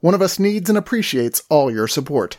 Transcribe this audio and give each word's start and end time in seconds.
One 0.00 0.14
of 0.14 0.22
Us 0.22 0.38
needs 0.38 0.68
and 0.68 0.78
appreciates 0.78 1.42
all 1.48 1.70
your 1.70 1.86
support. 1.88 2.38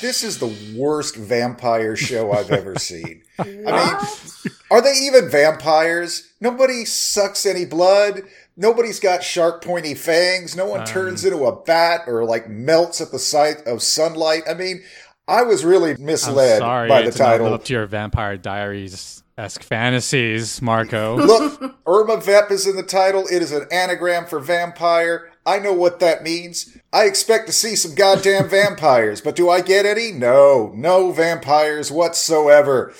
This 0.00 0.22
is 0.22 0.38
the 0.38 0.56
worst 0.76 1.16
vampire 1.16 1.96
show 1.96 2.32
I've 2.32 2.50
ever 2.52 2.74
seen. 2.78 3.22
I 3.38 3.44
mean, 3.44 3.66
are 4.70 4.80
they 4.80 4.92
even 5.02 5.28
vampires? 5.28 6.32
Nobody 6.40 6.84
sucks 6.84 7.44
any 7.44 7.64
blood. 7.64 8.22
Nobody's 8.60 8.98
got 8.98 9.22
sharp 9.22 9.62
pointy 9.62 9.94
fangs. 9.94 10.56
No 10.56 10.66
one 10.66 10.84
turns 10.84 11.24
um, 11.24 11.32
into 11.32 11.46
a 11.46 11.62
bat 11.62 12.02
or 12.08 12.24
like 12.24 12.48
melts 12.48 13.00
at 13.00 13.12
the 13.12 13.18
sight 13.18 13.58
of 13.66 13.82
sunlight. 13.82 14.42
I 14.50 14.54
mean, 14.54 14.82
I 15.28 15.42
was 15.42 15.64
really 15.64 15.94
misled 15.96 16.58
sorry 16.58 16.88
by 16.88 17.02
the 17.02 17.12
title. 17.12 17.54
up 17.54 17.64
to 17.64 17.72
your 17.72 17.86
Vampire 17.86 18.36
Diaries 18.36 19.22
esque 19.38 19.62
fantasies, 19.62 20.60
Marco. 20.60 21.16
Look, 21.24 21.76
Irma 21.86 22.16
Vep 22.20 22.50
is 22.50 22.66
in 22.66 22.74
the 22.74 22.82
title. 22.82 23.26
It 23.30 23.40
is 23.40 23.52
an 23.52 23.68
anagram 23.70 24.26
for 24.26 24.40
vampire. 24.40 25.30
I 25.46 25.60
know 25.60 25.72
what 25.72 26.00
that 26.00 26.24
means. 26.24 26.76
I 26.92 27.04
expect 27.04 27.46
to 27.46 27.52
see 27.52 27.76
some 27.76 27.94
goddamn 27.94 28.48
vampires, 28.48 29.20
but 29.20 29.36
do 29.36 29.48
I 29.48 29.60
get 29.60 29.86
any? 29.86 30.10
No, 30.10 30.72
no 30.74 31.12
vampires 31.12 31.92
whatsoever. 31.92 32.92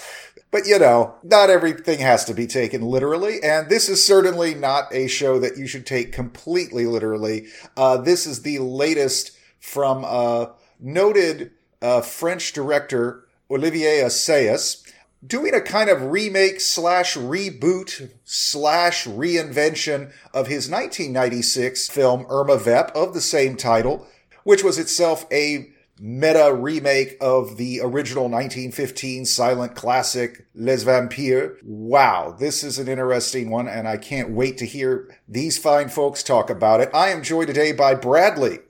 But 0.51 0.67
you 0.67 0.79
know, 0.79 1.15
not 1.23 1.51
everything 1.51 1.99
has 1.99 2.25
to 2.25 2.35
be 2.35 2.47
taken 2.47 2.83
literally, 2.83 3.43
and 3.43 3.69
this 3.69 3.89
is 3.89 4.05
certainly 4.05 4.55
not 4.55 4.93
a 4.93 5.07
show 5.07 5.39
that 5.39 5.59
you 5.59 5.67
should 5.67 5.85
take 5.85 6.13
completely 6.13 6.87
literally. 6.87 7.47
Uh, 7.77 7.99
this 7.99 8.27
is 8.27 8.43
the 8.43 8.59
latest 8.59 9.37
from 9.61 10.05
uh, 10.07 10.47
noted 10.81 11.51
uh, 11.83 12.01
French 12.01 12.53
director 12.53 13.27
Olivier 13.51 14.01
Assayas 14.03 14.85
doing 15.27 15.53
a 15.53 15.61
kind 15.61 15.91
of 15.91 16.11
remake 16.11 16.61
slash 16.61 17.17
reboot 17.17 18.11
slash 18.25 19.05
reinvention 19.05 20.12
of 20.33 20.47
his 20.47 20.71
1996 20.71 21.89
film 21.89 22.25
Irma 22.31 22.57
Vep 22.57 22.95
of 22.95 23.15
the 23.15 23.21
same 23.21 23.57
title, 23.57 24.07
which 24.45 24.62
was 24.62 24.79
itself 24.79 25.27
a 25.33 25.71
meta 26.01 26.53
remake 26.55 27.17
of 27.21 27.57
the 27.57 27.81
original 27.81 28.25
1915 28.25 29.25
silent 29.25 29.75
classic 29.75 30.47
Les 30.55 30.83
Vampires. 30.83 31.59
Wow, 31.63 32.37
this 32.39 32.63
is 32.63 32.79
an 32.79 32.89
interesting 32.89 33.51
one, 33.51 33.69
and 33.69 33.89
I 33.89 33.97
can't 33.97 34.31
wait 34.31 34.59
to 34.59 34.67
hear 34.67 35.15
these 35.27 35.59
fine 35.59 35.89
folks 35.89 36.23
talk 36.23 36.51
about 36.51 36.81
it. 36.81 36.91
I 36.95 37.09
am 37.09 37.23
joined 37.23 37.49
today 37.49 37.73
by 37.73 37.95
Bradley 37.95 38.61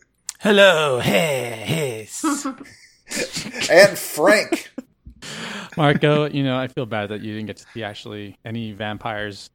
Hello, 0.41 1.01
hey, 1.01 1.65
hey. 1.67 2.09
and 3.73 3.99
Frank. 3.99 4.71
Marco, 5.77 6.29
you 6.31 6.45
know, 6.45 6.57
I 6.57 6.69
feel 6.69 6.87
bad 6.87 7.09
that 7.09 7.23
you 7.23 7.35
didn't 7.35 7.49
get 7.49 7.57
to 7.57 7.67
see 7.75 7.83
actually 7.83 8.39
any 8.45 8.71
vampires 8.71 9.51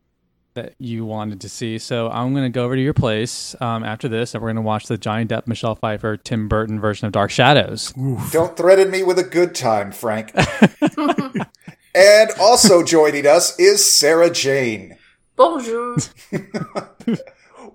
that 0.55 0.75
you 0.79 1.05
wanted 1.05 1.41
to 1.41 1.49
see. 1.49 1.77
So 1.79 2.09
I'm 2.09 2.33
going 2.33 2.45
to 2.45 2.49
go 2.49 2.65
over 2.65 2.75
to 2.75 2.81
your 2.81 2.93
place 2.93 3.55
um, 3.61 3.83
after 3.83 4.07
this, 4.07 4.33
and 4.33 4.41
we're 4.41 4.49
going 4.49 4.57
to 4.57 4.61
watch 4.61 4.87
the 4.87 4.97
Johnny 4.97 5.25
Depp, 5.25 5.47
Michelle 5.47 5.75
Pfeiffer, 5.75 6.17
Tim 6.17 6.47
Burton 6.47 6.79
version 6.79 7.05
of 7.07 7.11
Dark 7.11 7.31
Shadows. 7.31 7.93
Don't 8.31 8.55
threaten 8.55 8.91
me 8.91 9.03
with 9.03 9.19
a 9.19 9.23
good 9.23 9.55
time, 9.55 9.91
Frank. 9.91 10.33
and 11.95 12.31
also 12.39 12.83
joining 12.83 13.25
us 13.25 13.59
is 13.59 13.91
Sarah 13.91 14.29
Jane. 14.29 14.97
Bonjour. 15.35 15.97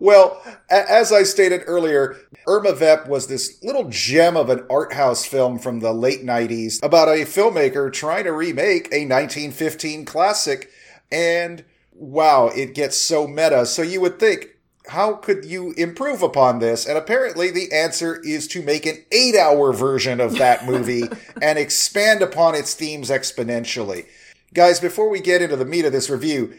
Well, 0.01 0.41
a- 0.71 0.91
as 0.91 1.13
I 1.13 1.25
stated 1.25 1.63
earlier, 1.67 2.17
Irma 2.47 2.73
Vep 2.73 3.09
was 3.09 3.27
this 3.27 3.63
little 3.63 3.89
gem 3.89 4.37
of 4.37 4.49
an 4.49 4.65
art 4.71 4.93
house 4.93 5.25
film 5.25 5.59
from 5.59 5.81
the 5.81 5.93
late 5.93 6.25
90s 6.25 6.83
about 6.83 7.09
a 7.09 7.25
filmmaker 7.25 7.93
trying 7.93 8.25
to 8.25 8.33
remake 8.33 8.87
a 8.93 9.07
1915 9.07 10.05
classic. 10.05 10.71
And 11.11 11.65
wow, 11.99 12.49
it 12.49 12.75
gets 12.75 12.97
so 12.97 13.27
meta. 13.27 13.67
So 13.67 13.83
you 13.83 14.01
would 14.01 14.19
think, 14.19 14.47
how 14.89 15.15
could 15.15 15.45
you 15.45 15.73
improve 15.73 16.23
upon 16.23 16.61
this? 16.61 16.87
And 16.87 16.97
apparently 16.97 17.51
the 17.51 17.71
answer 17.73 18.21
is 18.25 18.49
to 18.49 18.63
make 18.63 18.87
an 18.87 19.05
eight 19.13 19.37
hour 19.37 19.73
version 19.73 20.21
of 20.21 20.39
that 20.39 20.65
movie 20.65 21.03
and 21.43 21.59
expand 21.59 22.23
upon 22.23 22.55
its 22.55 22.75
themes 22.75 23.11
exponentially. 23.11 24.07
Guys, 24.55 24.81
before 24.81 25.11
we 25.11 25.21
get 25.21 25.43
into 25.43 25.57
the 25.57 25.65
meat 25.65 25.85
of 25.85 25.93
this 25.93 26.09
review, 26.09 26.55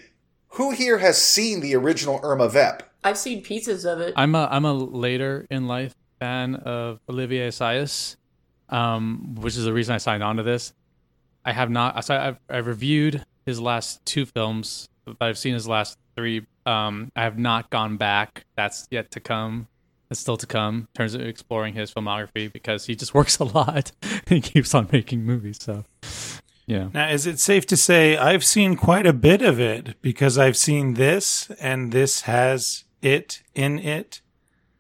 who 0.54 0.72
here 0.72 1.00
has 1.00 1.20
seen 1.20 1.62
the 1.62 1.76
original 1.76 2.20
Irma 2.22 2.50
Vep? 2.50 2.84
I've 3.04 3.18
seen 3.18 3.42
pieces 3.42 3.86
of 3.86 4.00
it. 4.02 4.14
I'm 4.16 4.36
a 4.36 4.48
I'm 4.52 4.66
a 4.66 4.74
later 4.74 5.48
in 5.50 5.68
life 5.68 5.96
fan 6.20 6.56
of 6.56 7.00
Olivier 7.10 7.48
Assayas, 7.48 8.18
um, 8.68 9.36
which 9.36 9.56
is 9.56 9.64
the 9.64 9.74
reason 9.74 9.96
I 9.96 10.00
signed 10.00 10.22
on 10.22 10.36
to 10.38 10.44
this. 10.44 10.74
I 11.46 11.54
have 11.54 11.70
not. 11.70 12.04
So 12.04 12.16
I've 12.16 12.40
I've 12.50 12.68
reviewed 12.68 13.24
his 13.46 13.60
last 13.60 14.06
two 14.06 14.26
films, 14.26 14.90
but 14.99 14.99
I've 15.20 15.38
seen 15.38 15.54
his 15.54 15.68
last 15.68 15.98
three. 16.16 16.46
Um, 16.66 17.12
I 17.16 17.24
have 17.24 17.38
not 17.38 17.70
gone 17.70 17.98
back. 17.98 18.46
That's 18.56 18.88
yet 18.92 19.12
to 19.12 19.20
come. 19.20 19.68
It's 20.12 20.20
still 20.20 20.38
to 20.38 20.48
come. 20.48 20.76
In 20.76 20.88
terms 20.96 21.14
of 21.14 21.22
exploring 21.22 21.74
his 21.76 21.94
filmography 21.94 22.52
because 22.52 22.86
he 22.86 22.96
just 22.96 23.14
works 23.14 23.38
a 23.40 23.44
lot. 23.44 23.92
he 24.28 24.42
keeps 24.42 24.74
on 24.74 24.88
making 24.92 25.24
movies. 25.24 25.60
So, 25.62 25.86
yeah. 26.66 26.90
Now, 26.94 27.10
is 27.10 27.26
it 27.28 27.40
safe 27.40 27.66
to 27.68 27.78
say 27.78 28.18
I've 28.18 28.44
seen 28.44 28.76
quite 28.76 29.06
a 29.08 29.14
bit 29.14 29.42
of 29.42 29.60
it 29.60 30.02
because 30.02 30.38
I've 30.38 30.58
seen 30.58 30.96
this 30.96 31.50
and 31.62 31.92
this 31.92 32.22
has 32.22 32.86
it 33.02 33.44
in 33.56 33.80
it? 33.80 34.22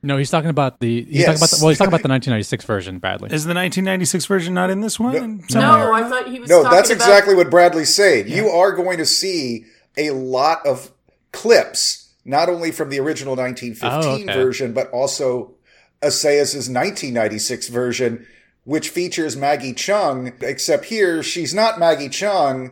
No, 0.01 0.15
he's 0.17 0.31
talking 0.31 0.49
about 0.49 0.79
the. 0.79 1.03
He's 1.03 1.25
talking 1.25 1.39
about 1.39 1.49
the, 1.49 1.57
well, 1.61 1.69
he's 1.69 1.77
talking 1.77 1.89
about 1.89 2.03
the 2.03 2.07
1996 2.09 2.63
version, 2.63 2.99
Bradley. 2.99 3.25
Is 3.33 3.43
the 3.43 3.49
1996 3.53 4.25
version 4.27 4.53
not 4.53 4.69
in 4.69 4.79
this 4.79 4.97
one? 4.97 5.43
No. 5.51 5.59
No. 5.59 5.91
I 5.93 6.03
thought 6.07 6.29
he 6.29 6.39
was. 6.39 6.49
No, 6.49 6.63
talking 6.63 6.77
that's 6.77 6.89
about- 6.89 7.01
exactly 7.01 7.35
what 7.35 7.49
Bradley's 7.49 7.93
saying. 7.93 8.29
You 8.29 8.47
are 8.47 8.71
going 8.71 8.97
to 8.99 9.05
see 9.05 9.65
a 9.97 10.11
lot 10.11 10.65
of 10.65 10.91
clips, 11.31 12.13
not 12.25 12.49
only 12.49 12.71
from 12.71 12.89
the 12.89 12.99
original 12.99 13.35
1915 13.35 14.29
Oh, 14.29 14.31
okay. 14.31 14.39
version, 14.41 14.73
but 14.73 14.89
also 14.91 15.55
Assayas' 16.01 16.69
1996 16.69 17.67
version, 17.69 18.25
which 18.63 18.89
features 18.89 19.35
Maggie 19.35 19.73
Cheung, 19.73 20.33
except 20.43 20.85
here 20.85 21.23
she's 21.23 21.53
not 21.53 21.79
Maggie 21.79 22.09
Cheung. 22.09 22.71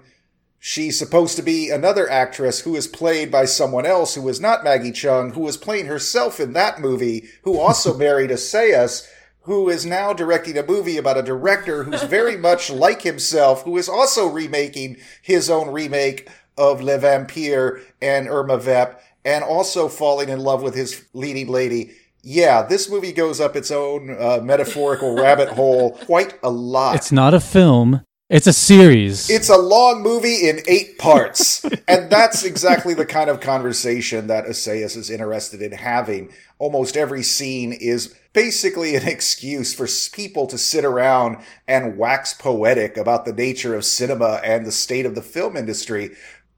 She's 0.59 0.97
supposed 0.97 1.35
to 1.37 1.43
be 1.43 1.69
another 1.69 2.09
actress 2.09 2.61
who 2.61 2.75
is 2.75 2.87
played 2.87 3.31
by 3.31 3.45
someone 3.45 3.85
else 3.85 4.15
who 4.15 4.27
is 4.27 4.39
not 4.41 4.63
Maggie 4.63 4.91
Cheung, 4.91 5.33
who 5.33 5.41
was 5.41 5.55
playing 5.57 5.85
herself 5.85 6.39
in 6.39 6.53
that 6.53 6.81
movie, 6.81 7.27
who 7.43 7.59
also 7.59 7.95
married 7.97 8.31
Assayas, 8.31 9.07
who 9.41 9.69
is 9.69 9.85
now 9.85 10.13
directing 10.13 10.57
a 10.57 10.65
movie 10.65 10.97
about 10.97 11.17
a 11.17 11.21
director 11.23 11.83
who's 11.83 12.03
very 12.03 12.35
much 12.49 12.69
like 12.69 13.03
himself, 13.03 13.63
who 13.63 13.77
is 13.77 13.87
also 13.87 14.27
remaking 14.27 14.97
his 15.21 15.49
own 15.49 15.69
remake 15.69 16.27
of 16.57 16.81
Le 16.81 16.97
Vampire 16.97 17.81
and 18.01 18.27
Irma 18.27 18.57
Vep, 18.57 19.01
and 19.25 19.43
also 19.43 19.87
falling 19.87 20.29
in 20.29 20.39
love 20.39 20.61
with 20.61 20.75
his 20.75 21.05
leading 21.13 21.47
lady. 21.47 21.91
Yeah, 22.23 22.63
this 22.63 22.89
movie 22.89 23.13
goes 23.13 23.39
up 23.39 23.55
its 23.55 23.71
own 23.71 24.09
uh, 24.09 24.39
metaphorical 24.43 25.15
rabbit 25.21 25.49
hole 25.49 25.91
quite 25.91 26.37
a 26.43 26.49
lot. 26.49 26.95
It's 26.95 27.11
not 27.11 27.33
a 27.33 27.39
film. 27.39 28.01
It's 28.29 28.47
a 28.47 28.51
series. 28.51 29.29
It's 29.29 29.47
a 29.47 29.57
long 29.57 30.03
movie 30.03 30.49
in 30.49 30.59
eight 30.67 30.97
parts. 30.97 31.63
and 31.87 32.09
that's 32.09 32.43
exactly 32.43 32.93
the 32.93 33.05
kind 33.05 33.29
of 33.29 33.39
conversation 33.39 34.27
that 34.27 34.45
Assayas 34.45 34.97
is 34.97 35.09
interested 35.09 35.61
in 35.61 35.71
having. 35.71 36.33
Almost 36.59 36.97
every 36.97 37.23
scene 37.23 37.71
is 37.71 38.13
basically 38.33 38.97
an 38.97 39.07
excuse 39.07 39.73
for 39.73 39.87
people 40.13 40.45
to 40.47 40.57
sit 40.57 40.83
around 40.83 41.37
and 41.69 41.97
wax 41.97 42.33
poetic 42.33 42.97
about 42.97 43.23
the 43.23 43.31
nature 43.31 43.73
of 43.73 43.85
cinema 43.85 44.41
and 44.43 44.65
the 44.65 44.73
state 44.73 45.05
of 45.05 45.15
the 45.15 45.21
film 45.21 45.55
industry. 45.55 46.13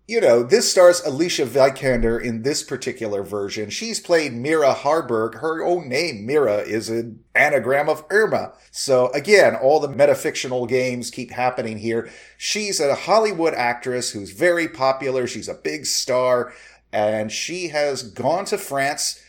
You 0.10 0.20
know, 0.20 0.42
this 0.42 0.72
stars 0.72 1.02
Alicia 1.06 1.46
Vikander 1.46 2.20
in 2.20 2.42
this 2.42 2.64
particular 2.64 3.22
version. 3.22 3.70
She's 3.70 4.00
played 4.00 4.34
Mira 4.34 4.74
Harberg. 4.74 5.36
Her 5.36 5.64
own 5.64 5.88
name, 5.88 6.26
Mira, 6.26 6.62
is 6.62 6.90
an 6.90 7.24
anagram 7.36 7.88
of 7.88 8.04
Irma. 8.10 8.54
So 8.72 9.12
again, 9.12 9.54
all 9.54 9.80
the 9.80 9.88
metafictional 9.88 10.68
games 10.68 11.12
keep 11.12 11.30
happening 11.30 11.78
here. 11.78 12.10
She's 12.40 12.80
a 12.80 12.96
Hollywood 12.96 13.54
actress 13.54 14.10
who's 14.10 14.32
very 14.32 14.68
popular. 14.68 15.28
She's 15.28 15.48
a 15.48 15.54
big 15.54 15.86
star 15.86 16.54
and 16.92 17.32
she 17.32 17.68
has 17.68 18.02
gone 18.02 18.46
to 18.46 18.58
France 18.58 19.22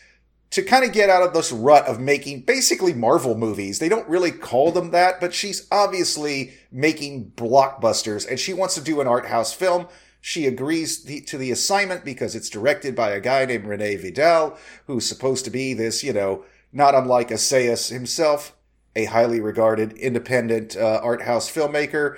to 0.49 0.63
kind 0.63 0.83
of 0.83 0.93
get 0.93 1.11
out 1.11 1.21
of 1.21 1.35
this 1.35 1.51
rut 1.51 1.85
of 1.85 1.99
making 1.99 2.41
basically 2.41 2.95
Marvel 2.95 3.37
movies. 3.37 3.77
They 3.77 3.87
don't 3.87 4.09
really 4.09 4.31
call 4.31 4.71
them 4.71 4.89
that, 4.89 5.21
but 5.21 5.35
she's 5.35 5.67
obviously 5.71 6.53
making 6.71 7.33
blockbusters 7.35 8.27
and 8.27 8.39
she 8.39 8.55
wants 8.55 8.73
to 8.73 8.81
do 8.81 8.99
an 8.99 9.07
art 9.07 9.27
house 9.27 9.53
film. 9.53 9.87
She 10.21 10.45
agrees 10.45 11.03
the, 11.03 11.21
to 11.21 11.37
the 11.37 11.51
assignment 11.51 12.05
because 12.05 12.35
it's 12.35 12.49
directed 12.49 12.95
by 12.95 13.09
a 13.09 13.19
guy 13.19 13.43
named 13.45 13.65
Rene 13.65 13.95
Vidal, 13.95 14.55
who's 14.85 15.05
supposed 15.05 15.45
to 15.45 15.51
be 15.51 15.73
this, 15.73 16.03
you 16.03 16.13
know, 16.13 16.45
not 16.71 16.93
unlike 16.93 17.29
Assayas 17.29 17.91
himself, 17.91 18.55
a 18.95 19.05
highly 19.05 19.41
regarded 19.41 19.93
independent 19.93 20.77
uh, 20.77 21.01
art 21.03 21.23
house 21.23 21.51
filmmaker. 21.51 22.17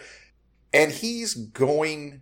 And 0.74 0.92
he's 0.92 1.34
going 1.34 2.22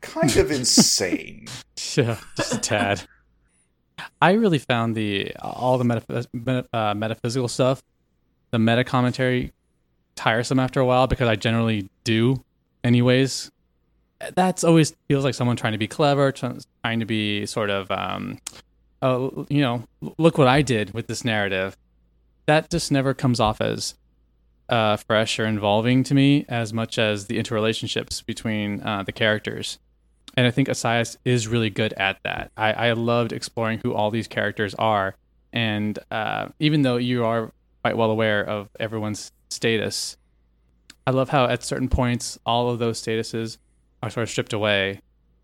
kind 0.00 0.34
of 0.36 0.50
insane. 0.50 1.46
Yeah, 1.94 2.18
just 2.36 2.54
a 2.54 2.58
tad. 2.58 3.02
I 4.22 4.32
really 4.32 4.58
found 4.58 4.94
the 4.94 5.34
all 5.36 5.76
the 5.76 5.84
metaph- 5.84 6.66
uh, 6.72 6.94
metaphysical 6.94 7.48
stuff, 7.48 7.82
the 8.50 8.58
meta 8.58 8.84
commentary, 8.84 9.52
tiresome 10.14 10.58
after 10.58 10.80
a 10.80 10.86
while 10.86 11.06
because 11.06 11.28
I 11.28 11.36
generally 11.36 11.88
do, 12.04 12.42
anyways. 12.82 13.50
That's 14.34 14.64
always 14.64 14.94
feels 15.08 15.24
like 15.24 15.34
someone 15.34 15.56
trying 15.56 15.72
to 15.72 15.78
be 15.78 15.88
clever, 15.88 16.32
trying 16.32 17.00
to 17.00 17.04
be 17.06 17.46
sort 17.46 17.70
of, 17.70 17.90
um, 17.90 18.38
oh, 19.00 19.46
you 19.48 19.60
know, 19.60 19.84
look 20.18 20.38
what 20.38 20.48
I 20.48 20.62
did 20.62 20.92
with 20.92 21.06
this 21.06 21.24
narrative. 21.24 21.76
That 22.46 22.70
just 22.70 22.90
never 22.90 23.14
comes 23.14 23.38
off 23.40 23.60
as 23.60 23.94
uh, 24.68 24.96
fresh 24.96 25.38
or 25.38 25.46
involving 25.46 26.02
to 26.04 26.14
me 26.14 26.44
as 26.48 26.72
much 26.72 26.98
as 26.98 27.26
the 27.26 27.38
interrelationships 27.38 28.24
between 28.24 28.82
uh, 28.82 29.02
the 29.04 29.12
characters 29.12 29.78
and 30.38 30.46
I 30.46 30.52
think 30.52 30.68
Assayas 30.68 31.16
is 31.24 31.48
really 31.48 31.68
good 31.68 31.92
at 31.94 32.22
that. 32.22 32.52
I, 32.56 32.72
I 32.72 32.92
loved 32.92 33.32
exploring 33.32 33.80
who 33.80 33.92
all 33.92 34.12
these 34.12 34.28
characters 34.28 34.72
are, 34.76 35.16
and 35.52 35.98
uh, 36.12 36.50
even 36.60 36.82
though 36.82 36.96
you 36.96 37.24
are 37.24 37.50
quite 37.82 37.96
well 37.96 38.12
aware 38.12 38.44
of 38.44 38.68
everyone's 38.78 39.32
status, 39.50 40.16
I 41.08 41.10
love 41.10 41.30
how 41.30 41.46
at 41.46 41.64
certain 41.64 41.88
points 41.88 42.38
all 42.46 42.70
of 42.70 42.78
those 42.78 43.02
statuses 43.02 43.58
are 44.02 44.10
sort 44.10 44.22
of 44.22 44.30
stripped 44.30 44.52
away, 44.52 45.00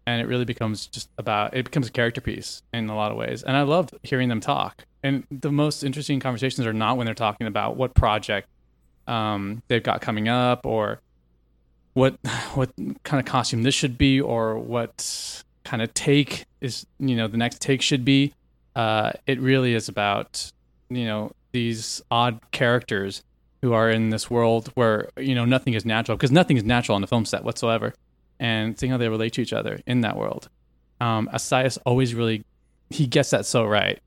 and 0.07 0.21
it 0.21 0.27
really 0.27 0.45
becomes 0.45 0.87
just 0.87 1.09
about 1.19 1.55
it 1.55 1.65
becomes 1.65 1.89
a 1.89 1.93
character 1.93 2.21
piece 2.21 2.63
in 2.73 2.89
a 2.89 2.97
lot 2.97 3.11
of 3.11 3.17
ways. 3.17 3.43
And 3.43 3.57
I 3.57 3.63
love 3.63 3.91
hearing 4.03 4.29
them 4.29 4.41
talk. 4.41 4.85
And 5.03 5.27
the 5.31 5.53
most 5.53 5.83
interesting 5.83 6.21
conversations 6.21 6.67
are 6.67 6.73
not 6.73 6.97
when 6.97 7.05
they're 7.05 7.15
talking 7.15 7.47
about 7.47 7.77
what 7.77 7.95
project 7.95 8.49
um, 9.07 9.63
they've 9.69 9.83
got 9.83 10.01
coming 10.01 10.29
up 10.29 10.65
or 10.65 11.01
what 11.95 12.15
what 12.55 12.71
kind 13.03 13.21
of 13.21 13.25
costume 13.25 13.63
this 13.63 13.75
should 13.75 13.97
be 13.99 14.21
or 14.21 14.59
what 14.59 15.43
kind 15.65 15.83
of 15.83 15.93
take 15.95 16.45
is 16.61 16.87
you 16.99 17.17
know 17.17 17.27
the 17.27 17.37
next 17.37 17.61
take 17.61 17.81
should 17.81 18.05
be 18.05 18.33
uh, 18.77 19.13
it 19.27 19.41
really 19.41 19.75
is 19.75 19.89
about 19.89 20.53
you 20.91 21.05
know 21.05 21.33
these 21.53 22.03
odd 22.11 22.39
characters 22.51 23.23
who 23.63 23.73
are 23.73 23.89
in 23.89 24.11
this 24.11 24.31
world 24.31 24.71
where 24.75 25.09
you 25.17 25.35
know 25.35 25.45
nothing 25.45 25.75
is 25.75 25.85
natural 25.85 26.17
because 26.17 26.33
nothing 26.33 26.57
is 26.57 26.65
natural 26.65 26.95
on 26.95 27.01
the 27.01 27.07
film 27.07 27.25
set 27.25 27.45
whatsoever 27.45 27.95
and 28.45 28.79
seeing 28.79 28.93
how 28.93 28.99
they 28.99 29.09
relate 29.09 29.33
to 29.33 29.43
each 29.43 29.53
other 29.53 29.81
in 29.87 30.03
that 30.03 30.17
world 30.17 30.49
um 31.01 31.29
Assayas 31.33 31.79
always 31.85 32.15
really 32.15 32.45
he 32.91 33.07
gets 33.07 33.31
that 33.31 33.47
so 33.47 33.65
right 33.65 33.99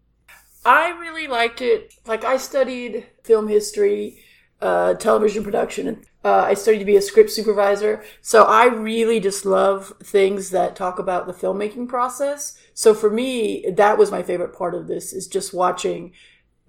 i 0.65 0.89
really 0.99 1.27
liked 1.27 1.61
it 1.61 1.93
like 2.05 2.23
i 2.23 2.37
studied 2.37 3.05
film 3.23 3.47
history 3.47 4.23
uh, 4.59 4.95
television 4.95 5.43
production 5.43 6.03
uh, 6.27 6.43
I 6.43 6.55
studied 6.55 6.79
to 6.79 6.85
be 6.85 6.97
a 6.97 7.01
script 7.01 7.31
supervisor. 7.31 8.03
So 8.21 8.43
I 8.43 8.65
really 8.65 9.21
just 9.21 9.45
love 9.45 9.93
things 10.03 10.49
that 10.49 10.75
talk 10.75 10.99
about 10.99 11.25
the 11.25 11.33
filmmaking 11.33 11.87
process. 11.87 12.57
So 12.73 12.93
for 12.93 13.09
me, 13.09 13.65
that 13.77 13.97
was 13.97 14.11
my 14.11 14.23
favorite 14.23 14.53
part 14.53 14.75
of 14.75 14.87
this 14.87 15.13
is 15.13 15.27
just 15.27 15.53
watching 15.53 16.11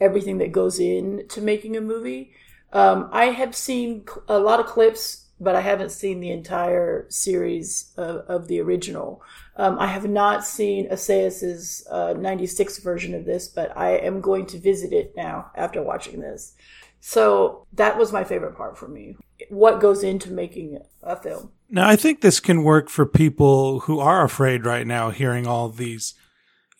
everything 0.00 0.38
that 0.38 0.52
goes 0.52 0.78
into 0.78 1.40
making 1.40 1.76
a 1.76 1.80
movie. 1.80 2.32
Um, 2.72 3.08
I 3.10 3.26
have 3.26 3.56
seen 3.56 4.04
a 4.28 4.38
lot 4.38 4.60
of 4.60 4.66
clips, 4.66 5.26
but 5.40 5.54
I 5.54 5.60
haven't 5.60 5.92
seen 5.92 6.20
the 6.20 6.30
entire 6.30 7.06
series 7.08 7.92
of, 7.96 8.16
of 8.28 8.48
the 8.48 8.60
original. 8.60 9.22
Um, 9.56 9.78
I 9.78 9.86
have 9.86 10.08
not 10.08 10.44
seen 10.44 10.88
Assayas's 10.90 11.86
uh, 11.90 12.14
96 12.18 12.78
version 12.78 13.14
of 13.14 13.24
this, 13.24 13.48
but 13.48 13.76
I 13.76 13.90
am 13.98 14.20
going 14.20 14.46
to 14.46 14.58
visit 14.58 14.92
it 14.92 15.14
now 15.16 15.50
after 15.54 15.82
watching 15.82 16.20
this. 16.20 16.54
So 17.00 17.66
that 17.74 17.96
was 17.96 18.12
my 18.12 18.24
favorite 18.24 18.56
part 18.56 18.76
for 18.76 18.88
me. 18.88 19.16
What 19.50 19.80
goes 19.80 20.02
into 20.02 20.32
making 20.32 20.78
a 21.02 21.16
film? 21.16 21.52
Now, 21.70 21.88
I 21.88 21.96
think 21.96 22.20
this 22.20 22.40
can 22.40 22.64
work 22.64 22.88
for 22.88 23.06
people 23.06 23.80
who 23.80 24.00
are 24.00 24.24
afraid 24.24 24.64
right 24.64 24.86
now 24.86 25.10
hearing 25.10 25.46
all 25.46 25.68
these, 25.68 26.14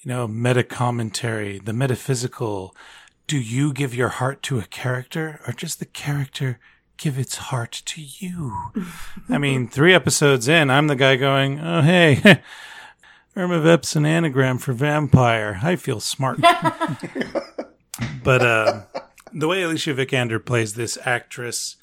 you 0.01 0.09
know, 0.09 0.27
meta 0.27 0.65
commentary, 0.65 1.59
the 1.59 1.73
metaphysical. 1.73 2.75
Do 3.27 3.39
you 3.39 3.73
give 3.73 3.95
your 3.95 4.09
heart 4.09 4.43
to 4.45 4.59
a 4.59 4.65
character 4.65 5.41
or 5.47 5.53
just 5.53 5.79
the 5.79 5.85
character 5.85 6.59
give 6.99 7.19
its 7.19 7.37
heart 7.37 7.83
to 7.87 8.03
you? 8.03 8.73
I 9.29 9.39
mean, 9.39 9.69
three 9.69 9.95
episodes 9.95 10.49
in, 10.49 10.71
I'm 10.71 10.89
the 10.89 10.97
guy 10.97 11.17
going, 11.17 11.61
oh, 11.61 11.81
hey, 11.83 12.43
Irma 13.37 13.61
Vep's 13.61 13.97
an 13.97 14.05
anagram 14.05 14.59
for 14.59 14.73
vampire. 14.73 15.61
I 15.63 15.77
feel 15.77 16.01
smart. 16.01 16.41
but, 18.23 18.43
uh, 18.43 18.83
the 19.33 19.49
way 19.49 19.63
Alicia 19.63 19.95
Vikander 19.95 20.45
plays 20.45 20.75
this 20.75 20.99
actress 21.05 21.77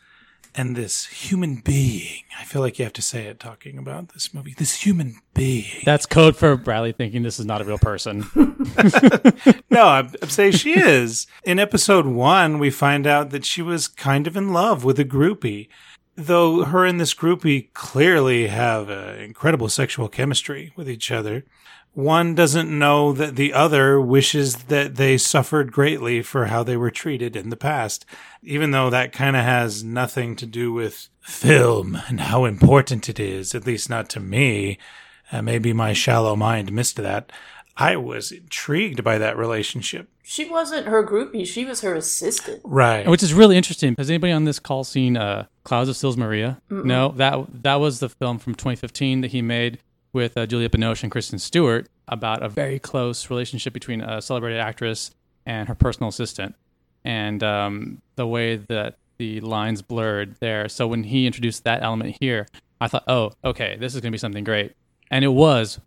and 0.56 0.75
this 0.75 1.06
human 1.06 1.56
being. 1.56 2.24
I 2.40 2.44
feel 2.44 2.62
like 2.62 2.80
you 2.80 2.86
have 2.86 2.94
to 2.94 3.02
say 3.02 3.25
it 3.25 3.40
talking 3.40 3.78
about 3.78 4.10
this 4.10 4.34
movie. 4.34 4.54
This 4.57 4.81
human 4.81 5.19
being. 5.34 5.81
That's 5.84 6.06
code 6.06 6.36
for 6.36 6.56
Bradley 6.56 6.92
thinking 6.92 7.24
this 7.24 7.40
is 7.40 7.46
not 7.46 7.62
a 7.62 7.66
real 7.66 7.78
person. 7.78 8.25
no, 9.69 9.88
I'm, 9.88 10.12
I'm, 10.22 10.30
saying 10.30 10.54
she 10.54 10.80
is. 10.80 11.28
In 11.44 11.60
episode 11.60 12.06
one, 12.06 12.60
we 12.60 12.69
find 12.69 13.06
out 13.06 13.31
that 13.31 13.46
she 13.46 13.62
was 13.62 13.88
kind 13.88 14.28
of 14.28 14.38
in 14.38 14.54
love 14.54 14.84
with 14.84 15.00
a 15.00 15.06
groupie. 15.06 15.68
Though 16.18 16.63
her 16.63 16.86
and 16.86 17.00
this 17.00 17.13
groupie 17.13 17.74
clearly 17.74 18.48
have 18.48 18.90
uh, 18.90 19.16
incredible 19.19 19.68
sexual 19.68 20.07
chemistry 20.07 20.72
with 20.78 20.90
each 20.90 21.12
other 21.12 21.44
one 21.95 22.36
doesn't 22.36 22.77
know 22.77 23.13
that 23.13 23.38
the 23.38 23.53
other 23.53 24.00
wishes 24.01 24.65
that 24.65 24.95
they 24.95 25.18
suffered 25.18 25.71
greatly 25.71 26.21
for 26.21 26.47
how 26.47 26.62
they 26.62 26.75
were 26.75 26.92
treated 26.92 27.38
in 27.38 27.50
the 27.50 27.56
past, 27.56 28.06
even 28.44 28.71
though 28.71 28.89
that 28.89 29.13
kind 29.13 29.36
of 29.36 29.44
has 29.44 29.81
nothing 29.81 30.36
to 30.36 30.45
do 30.45 30.74
with 30.74 31.07
film 31.21 31.97
and 32.07 32.19
how 32.19 32.44
important 32.44 33.07
it 33.07 33.18
is, 33.18 33.56
at 33.56 33.65
least 33.65 33.89
not 33.89 34.09
to 34.09 34.19
me. 34.19 34.77
Uh, 35.31 35.42
maybe 35.42 35.71
my 35.71 35.94
shallow 35.94 36.36
mind 36.36 36.71
missed 36.71 36.97
that. 36.97 37.31
I 37.77 37.95
was 37.95 38.31
intrigued 38.31 39.03
by 39.03 39.18
that 39.18 39.37
relationship. 39.37 40.09
She 40.21 40.49
wasn't 40.49 40.87
her 40.87 41.06
groupie; 41.06 41.45
she 41.45 41.66
was 41.66 41.81
her 41.81 41.94
assistant. 41.94 42.61
Right, 42.64 43.07
which 43.07 43.21
is 43.21 43.33
really 43.33 43.57
interesting. 43.57 43.95
Has 43.97 44.09
anybody 44.09 44.33
on 44.33 44.45
this 44.45 44.59
call 44.59 44.83
seen 44.83 45.18
uh, 45.18 45.45
"Clouds 45.64 45.90
of 45.90 45.95
Sils 45.95 46.18
Maria"? 46.18 46.61
Mm-mm. 46.71 46.85
No, 46.85 47.09
that 47.09 47.64
that 47.64 47.75
was 47.75 47.99
the 47.99 48.09
film 48.09 48.40
from 48.40 48.56
2015 48.56 49.21
that 49.21 49.31
he 49.31 49.42
made 49.42 49.80
with 50.16 50.38
uh, 50.38 50.45
Julia 50.45 50.69
Binoche 50.69 51.04
and 51.04 51.12
Kristen 51.12 51.38
Stewart 51.38 51.90
about 52.07 52.42
a 52.42 52.48
very 52.48 52.80
close 52.80 53.30
relationship 53.30 53.74
between 53.74 54.00
a 54.00 54.22
celebrated 54.22 54.60
actress 54.60 55.12
and 55.45 55.68
her 55.68 55.76
personal 55.76 56.07
assistant, 56.07 56.56
and 57.04 57.44
um, 57.44 58.02
the 58.16 58.26
way 58.26 58.56
that 58.56 58.98
the 59.18 59.42
lines 59.42 59.81
blurred 59.81 60.38
there. 60.40 60.69
So 60.69 60.88
when 60.88 61.04
he 61.04 61.28
introduced 61.28 61.66
that 61.66 61.84
element 61.84 62.16
here, 62.22 62.48
I 62.80 62.88
thought, 62.88 63.04
oh, 63.10 63.34
okay, 63.44 63.76
this 63.78 63.94
is 63.94 64.00
going 64.00 64.12
to 64.12 64.16
be 64.16 64.18
something 64.18 64.45
great, 64.45 64.72
and 65.12 65.26
it 65.26 65.30
was 65.30 65.81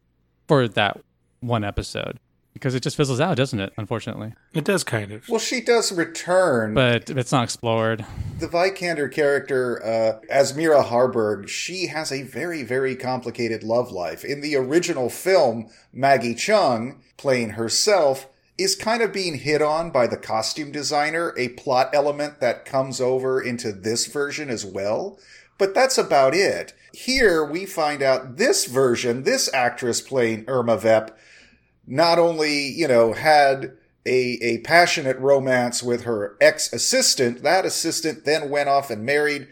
for 0.47 0.69
that 0.69 1.01
one 1.41 1.65
episode 1.65 2.21
because 2.53 2.75
it 2.75 2.83
just 2.83 2.97
fizzles 2.97 3.21
out, 3.21 3.37
doesn't 3.37 3.61
it? 3.61 3.73
Unfortunately, 3.77 4.35
it 4.53 4.65
does 4.65 4.85
kind 4.85 5.13
of. 5.13 5.29
Well, 5.29 5.39
she 5.39 5.61
does 5.61 5.93
return, 5.93 6.75
but 6.75 7.11
it's 7.11 7.33
not 7.33 7.45
explored. 7.45 8.05
The 8.39 8.49
Vikander 8.49 9.11
character, 9.11 9.85
uh, 9.85 10.21
as 10.31 10.57
Mira 10.57 10.83
Harberg, 10.83 11.49
she 11.49 11.87
has 11.89 12.11
a 12.13 12.23
very, 12.23 12.63
very 12.63 12.97
complicated 12.97 13.63
love 13.63 13.91
life. 13.91 14.25
In 14.25 14.41
the 14.41 14.57
original 14.57 15.11
film, 15.11 15.71
Maggie 15.93 16.35
Cheung, 16.35 16.99
playing 17.17 17.51
herself, 17.51 18.29
is 18.59 18.75
kind 18.75 19.03
of 19.03 19.13
being 19.13 19.37
hit 19.37 19.63
on 19.63 19.91
by 19.91 20.07
the 20.07 20.17
costume 20.17 20.73
designer, 20.73 21.33
a 21.39 21.51
plot 21.51 21.91
element 21.93 22.41
that 22.41 22.65
comes 22.65 23.01
over 23.01 23.41
into 23.41 23.71
this 23.71 24.07
version 24.07 24.51
as 24.51 24.67
well. 24.67 25.19
But 25.59 25.75
that's 25.75 25.99
about 25.99 26.35
it. 26.35 26.73
Here 26.93 27.45
we 27.45 27.67
find 27.67 28.03
out 28.03 28.37
this 28.37 28.65
version, 28.65 29.23
this 29.23 29.53
actress 29.55 30.01
playing 30.01 30.45
Irma 30.49 30.77
Vep, 30.77 31.17
not 31.89 32.19
only, 32.19 32.69
you 32.69 32.87
know, 32.87 33.15
had 33.15 33.73
a, 34.05 34.39
a 34.43 34.59
passionate 34.59 35.19
romance 35.19 35.83
with 35.83 36.03
her 36.03 36.37
ex 36.41 36.73
assistant, 36.73 37.43
that 37.43 37.65
assistant 37.65 38.25
then 38.25 38.51
went 38.51 38.69
off 38.69 38.91
and 38.91 39.05
married 39.05 39.49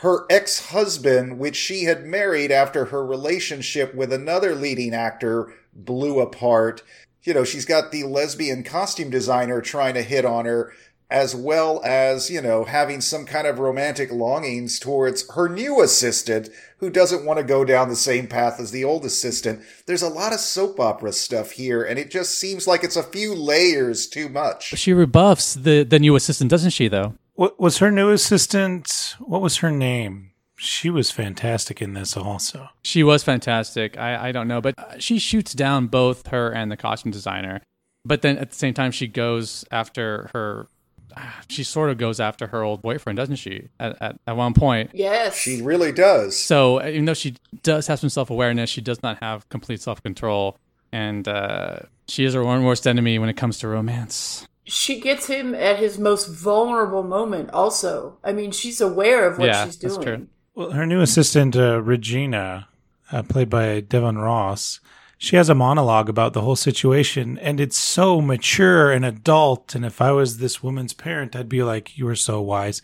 her 0.00 0.26
ex 0.30 0.70
husband, 0.70 1.38
which 1.38 1.56
she 1.56 1.84
had 1.84 2.04
married 2.06 2.52
after 2.52 2.86
her 2.86 3.04
relationship 3.04 3.94
with 3.94 4.12
another 4.12 4.54
leading 4.54 4.94
actor 4.94 5.52
blew 5.72 6.20
apart. 6.20 6.82
You 7.22 7.34
know, 7.34 7.44
she's 7.44 7.64
got 7.64 7.90
the 7.90 8.04
lesbian 8.04 8.62
costume 8.62 9.10
designer 9.10 9.60
trying 9.60 9.94
to 9.94 10.02
hit 10.02 10.24
on 10.24 10.44
her, 10.44 10.72
as 11.10 11.34
well 11.34 11.80
as, 11.84 12.30
you 12.30 12.40
know, 12.40 12.64
having 12.64 13.00
some 13.00 13.24
kind 13.24 13.46
of 13.46 13.58
romantic 13.58 14.12
longings 14.12 14.78
towards 14.78 15.28
her 15.34 15.48
new 15.48 15.82
assistant, 15.82 16.50
who 16.78 16.90
doesn't 16.90 17.24
want 17.24 17.38
to 17.38 17.44
go 17.44 17.64
down 17.64 17.88
the 17.88 17.96
same 17.96 18.26
path 18.26 18.60
as 18.60 18.70
the 18.70 18.84
old 18.84 19.04
assistant. 19.04 19.62
There's 19.86 20.02
a 20.02 20.08
lot 20.08 20.32
of 20.32 20.40
soap 20.40 20.78
opera 20.78 21.12
stuff 21.12 21.52
here, 21.52 21.82
and 21.82 21.98
it 21.98 22.10
just 22.10 22.38
seems 22.38 22.66
like 22.66 22.84
it's 22.84 22.96
a 22.96 23.02
few 23.02 23.34
layers 23.34 24.06
too 24.06 24.28
much. 24.28 24.74
She 24.76 24.92
rebuffs 24.92 25.54
the 25.54 25.82
the 25.84 25.98
new 25.98 26.16
assistant, 26.16 26.50
doesn't 26.50 26.70
she? 26.70 26.88
Though. 26.88 27.14
What 27.34 27.60
was 27.60 27.78
her 27.78 27.90
new 27.90 28.10
assistant? 28.10 29.16
What 29.18 29.42
was 29.42 29.58
her 29.58 29.70
name? 29.70 30.32
She 30.58 30.88
was 30.88 31.10
fantastic 31.10 31.82
in 31.82 31.92
this 31.92 32.16
also. 32.16 32.70
She 32.82 33.02
was 33.02 33.22
fantastic. 33.22 33.98
I, 33.98 34.28
I 34.28 34.32
don't 34.32 34.48
know, 34.48 34.62
but 34.62 34.74
uh, 34.78 34.98
she 34.98 35.18
shoots 35.18 35.52
down 35.52 35.88
both 35.88 36.28
her 36.28 36.50
and 36.50 36.72
the 36.72 36.78
costume 36.78 37.12
designer. 37.12 37.60
But 38.06 38.22
then 38.22 38.38
at 38.38 38.50
the 38.50 38.56
same 38.56 38.72
time, 38.72 38.90
she 38.90 39.06
goes 39.06 39.64
after 39.70 40.30
her. 40.32 40.68
She 41.48 41.62
sort 41.64 41.90
of 41.90 41.98
goes 41.98 42.18
after 42.20 42.48
her 42.48 42.62
old 42.62 42.82
boyfriend, 42.82 43.16
doesn't 43.16 43.36
she? 43.36 43.68
At, 43.80 44.00
at, 44.02 44.20
at 44.26 44.36
one 44.36 44.52
point. 44.54 44.90
Yes. 44.92 45.36
She 45.36 45.62
really 45.62 45.92
does. 45.92 46.36
So 46.38 46.84
even 46.84 47.04
though 47.04 47.14
she 47.14 47.36
does 47.62 47.86
have 47.86 47.98
some 48.00 48.10
self 48.10 48.30
awareness, 48.30 48.68
she 48.70 48.80
does 48.80 49.02
not 49.02 49.18
have 49.22 49.48
complete 49.48 49.80
self 49.80 50.02
control, 50.02 50.58
and 50.92 51.26
uh, 51.28 51.78
she 52.08 52.24
is 52.24 52.34
her 52.34 52.44
one 52.44 52.64
worst 52.64 52.86
enemy 52.86 53.18
when 53.18 53.28
it 53.28 53.36
comes 53.36 53.58
to 53.60 53.68
romance. 53.68 54.46
she 54.64 55.00
gets 55.00 55.26
him 55.28 55.54
at 55.54 55.78
his 55.78 55.98
most 55.98 56.26
vulnerable 56.26 57.02
moment 57.04 57.50
also. 57.50 58.18
I 58.24 58.32
mean, 58.32 58.50
she's 58.50 58.80
aware 58.80 59.26
of 59.30 59.38
what 59.38 59.46
Yeah, 59.46 59.64
she's 59.66 59.78
that's 59.78 59.94
doing. 59.96 60.06
true. 60.06 60.26
Well, 60.56 60.70
her 60.72 60.86
new 60.86 61.00
assistant, 61.00 61.54
uh, 61.56 61.80
Regina, 61.82 62.68
uh, 63.12 63.22
played 63.22 63.48
by 63.50 63.80
Devon 63.80 64.18
Ross, 64.18 64.80
she 65.18 65.36
has 65.36 65.48
a 65.48 65.54
monologue 65.54 66.08
about 66.08 66.34
the 66.34 66.42
whole 66.42 66.56
situation, 66.56 67.38
and 67.38 67.58
it's 67.60 67.76
so 67.76 68.20
mature 68.20 68.92
and 68.92 69.04
adult. 69.04 69.74
And 69.74 69.84
if 69.84 70.00
I 70.02 70.12
was 70.12 70.38
this 70.38 70.62
woman's 70.62 70.92
parent, 70.92 71.34
I'd 71.34 71.48
be 71.48 71.62
like, 71.62 71.96
"You 71.96 72.06
are 72.08 72.16
so 72.16 72.40
wise," 72.42 72.82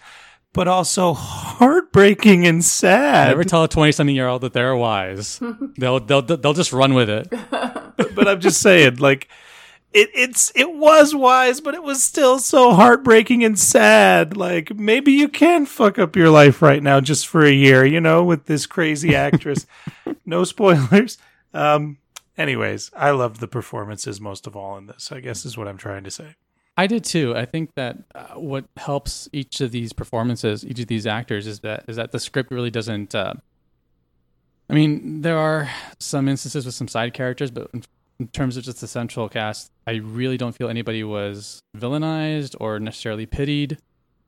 but 0.54 0.66
also 0.66 1.12
heartbreaking 1.12 2.46
and 2.46 2.64
sad. 2.64 3.28
Never 3.28 3.44
tell 3.44 3.64
a 3.64 3.68
twenty 3.68 3.92
something 3.92 4.16
year 4.16 4.28
old 4.28 4.42
that 4.42 4.54
they're 4.54 4.74
wise. 4.74 5.40
they'll 5.78 6.00
they'll 6.00 6.22
they'll 6.22 6.54
just 6.54 6.72
run 6.72 6.94
with 6.94 7.10
it. 7.10 7.28
but 8.14 8.26
I'm 8.28 8.40
just 8.40 8.62
saying, 8.62 8.96
like, 8.96 9.28
it 9.92 10.08
it's 10.14 10.50
it 10.54 10.72
was 10.72 11.14
wise, 11.14 11.60
but 11.60 11.74
it 11.74 11.82
was 11.82 12.02
still 12.02 12.38
so 12.38 12.72
heartbreaking 12.72 13.44
and 13.44 13.58
sad. 13.58 14.38
Like, 14.38 14.74
maybe 14.74 15.12
you 15.12 15.28
can 15.28 15.66
fuck 15.66 15.98
up 15.98 16.16
your 16.16 16.30
life 16.30 16.62
right 16.62 16.82
now 16.82 17.00
just 17.00 17.26
for 17.28 17.44
a 17.44 17.52
year, 17.52 17.84
you 17.84 18.00
know, 18.00 18.24
with 18.24 18.46
this 18.46 18.64
crazy 18.64 19.14
actress. 19.14 19.66
no 20.24 20.44
spoilers. 20.44 21.18
Um. 21.52 21.98
Anyways, 22.38 22.90
I 22.96 23.10
loved 23.10 23.40
the 23.40 23.48
performances 23.48 24.20
most 24.20 24.46
of 24.46 24.56
all 24.56 24.76
in 24.78 24.86
this. 24.86 25.12
I 25.12 25.20
guess 25.20 25.44
is 25.44 25.56
what 25.56 25.68
I'm 25.68 25.76
trying 25.76 26.04
to 26.04 26.10
say. 26.10 26.36
I 26.76 26.86
did 26.86 27.04
too. 27.04 27.36
I 27.36 27.44
think 27.44 27.74
that 27.74 27.98
uh, 28.14 28.28
what 28.34 28.64
helps 28.78 29.28
each 29.32 29.60
of 29.60 29.72
these 29.72 29.92
performances, 29.92 30.64
each 30.64 30.80
of 30.80 30.86
these 30.86 31.06
actors, 31.06 31.46
is 31.46 31.60
that 31.60 31.84
is 31.88 31.96
that 31.96 32.12
the 32.12 32.18
script 32.18 32.50
really 32.50 32.70
doesn't. 32.70 33.14
Uh, 33.14 33.34
I 34.70 34.74
mean, 34.74 35.20
there 35.20 35.36
are 35.36 35.68
some 35.98 36.28
instances 36.28 36.64
with 36.64 36.74
some 36.74 36.88
side 36.88 37.12
characters, 37.12 37.50
but 37.50 37.68
in, 37.74 37.82
in 38.18 38.28
terms 38.28 38.56
of 38.56 38.64
just 38.64 38.80
the 38.80 38.88
central 38.88 39.28
cast, 39.28 39.70
I 39.86 39.96
really 39.96 40.38
don't 40.38 40.54
feel 40.54 40.68
anybody 40.68 41.04
was 41.04 41.60
villainized 41.76 42.56
or 42.58 42.80
necessarily 42.80 43.26
pitied. 43.26 43.78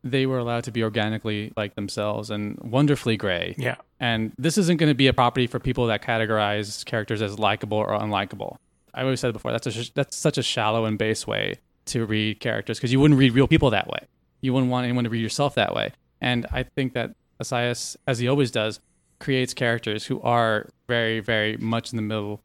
They 0.04 0.26
were 0.26 0.38
allowed 0.38 0.64
to 0.64 0.70
be 0.70 0.82
organically 0.82 1.52
like 1.56 1.74
themselves 1.74 2.30
and 2.30 2.58
wonderfully 2.60 3.16
gray. 3.16 3.54
Yeah. 3.58 3.76
And 3.98 4.32
this 4.38 4.58
isn't 4.58 4.76
going 4.76 4.90
to 4.90 4.94
be 4.94 5.06
a 5.06 5.12
property 5.12 5.46
for 5.46 5.58
people 5.58 5.86
that 5.86 6.02
categorize 6.02 6.84
characters 6.84 7.22
as 7.22 7.38
likable 7.38 7.78
or 7.78 7.88
unlikable. 7.88 8.58
I 8.92 9.02
always 9.02 9.18
said 9.18 9.32
before 9.32 9.50
that's 9.50 9.66
a 9.66 9.72
sh- 9.72 9.90
that's 9.94 10.16
such 10.16 10.38
a 10.38 10.42
shallow 10.42 10.84
and 10.84 10.96
base 10.98 11.26
way 11.26 11.54
to 11.86 12.06
read 12.06 12.38
characters 12.40 12.78
because 12.78 12.92
you 12.92 13.00
wouldn't 13.00 13.18
read 13.18 13.32
real 13.32 13.48
people 13.48 13.70
that 13.70 13.88
way. 13.88 14.00
You 14.40 14.52
wouldn't 14.52 14.70
want 14.70 14.84
anyone 14.84 15.04
to 15.04 15.10
read 15.10 15.22
yourself 15.22 15.54
that 15.56 15.74
way. 15.74 15.92
And 16.20 16.46
I 16.52 16.62
think 16.62 16.92
that 16.94 17.14
Assayas, 17.42 17.96
as 18.06 18.18
he 18.18 18.28
always 18.28 18.50
does, 18.50 18.80
creates 19.18 19.54
characters 19.54 20.04
who 20.04 20.20
are 20.20 20.68
very, 20.86 21.20
very 21.20 21.56
much 21.56 21.92
in 21.92 21.96
the 21.96 22.02
middle, 22.02 22.42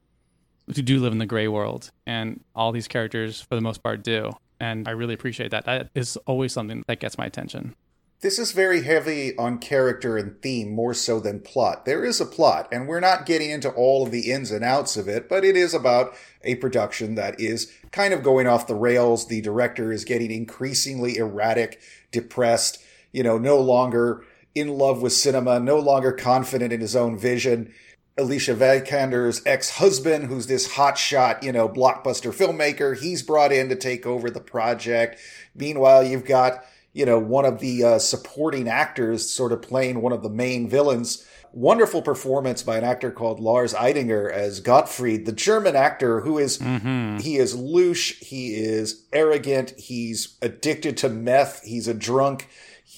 who 0.67 0.81
do 0.81 0.99
live 0.99 1.11
in 1.11 1.19
the 1.19 1.25
gray 1.25 1.47
world. 1.47 1.91
And 2.05 2.41
all 2.55 2.71
these 2.71 2.87
characters, 2.87 3.41
for 3.41 3.55
the 3.55 3.61
most 3.61 3.83
part, 3.83 4.03
do. 4.03 4.31
And 4.59 4.87
I 4.87 4.91
really 4.91 5.13
appreciate 5.13 5.51
that. 5.51 5.65
That 5.65 5.89
is 5.95 6.17
always 6.25 6.53
something 6.53 6.83
that 6.87 6.99
gets 6.99 7.17
my 7.17 7.25
attention. 7.25 7.75
This 8.21 8.37
is 8.37 8.51
very 8.51 8.81
heavy 8.81 9.37
on 9.37 9.59
character 9.59 10.17
and 10.17 10.41
theme 10.41 10.75
more 10.75 10.93
so 10.93 11.21
than 11.21 11.39
plot. 11.39 11.85
There 11.85 12.03
is 12.03 12.19
a 12.19 12.25
plot, 12.25 12.67
and 12.69 12.85
we're 12.85 12.99
not 12.99 13.25
getting 13.25 13.49
into 13.49 13.69
all 13.69 14.03
of 14.03 14.11
the 14.11 14.29
ins 14.29 14.51
and 14.51 14.61
outs 14.61 14.97
of 14.97 15.07
it, 15.07 15.29
but 15.29 15.45
it 15.45 15.55
is 15.55 15.73
about 15.73 16.13
a 16.43 16.55
production 16.55 17.15
that 17.15 17.39
is 17.39 17.71
kind 17.93 18.13
of 18.13 18.21
going 18.21 18.45
off 18.45 18.67
the 18.67 18.75
rails. 18.75 19.27
The 19.27 19.39
director 19.39 19.93
is 19.93 20.03
getting 20.03 20.31
increasingly 20.31 21.15
erratic, 21.15 21.79
depressed, 22.11 22.83
you 23.13 23.23
know, 23.23 23.37
no 23.37 23.57
longer 23.57 24.25
in 24.53 24.67
love 24.67 25.01
with 25.01 25.13
cinema, 25.13 25.57
no 25.61 25.79
longer 25.79 26.11
confident 26.11 26.73
in 26.73 26.81
his 26.81 26.97
own 26.97 27.17
vision. 27.17 27.73
Alicia 28.19 28.53
Vikander's 28.53 29.41
ex-husband, 29.45 30.25
who's 30.25 30.47
this 30.47 30.73
hotshot, 30.73 31.41
you 31.41 31.51
know, 31.51 31.67
blockbuster 31.67 32.33
filmmaker, 32.33 32.99
he's 32.99 33.23
brought 33.23 33.51
in 33.51 33.69
to 33.69 33.75
take 33.75 34.05
over 34.05 34.29
the 34.29 34.41
project. 34.41 35.19
Meanwhile, 35.55 36.03
you've 36.03 36.25
got 36.25 36.63
you 36.93 37.05
know, 37.05 37.19
one 37.19 37.45
of 37.45 37.59
the 37.59 37.83
uh, 37.83 37.99
supporting 37.99 38.67
actors 38.67 39.29
sort 39.29 39.51
of 39.51 39.61
playing 39.61 40.01
one 40.01 40.11
of 40.11 40.23
the 40.23 40.29
main 40.29 40.67
villains. 40.67 41.25
Wonderful 41.51 42.01
performance 42.01 42.61
by 42.61 42.77
an 42.77 42.83
actor 42.83 43.09
called 43.09 43.39
Lars 43.39 43.73
Eidinger 43.73 44.31
as 44.31 44.59
Gottfried, 44.59 45.25
the 45.25 45.31
German 45.31 45.75
actor 45.75 46.21
who 46.21 46.37
is, 46.37 46.57
he 46.57 47.37
is 47.37 47.55
louche, 47.55 48.21
he 48.23 48.53
is 48.53 49.05
arrogant, 49.13 49.73
he's 49.77 50.37
addicted 50.41 50.97
to 50.97 51.09
meth, 51.09 51.63
he's 51.63 51.87
a 51.87 51.93
drunk, 51.93 52.49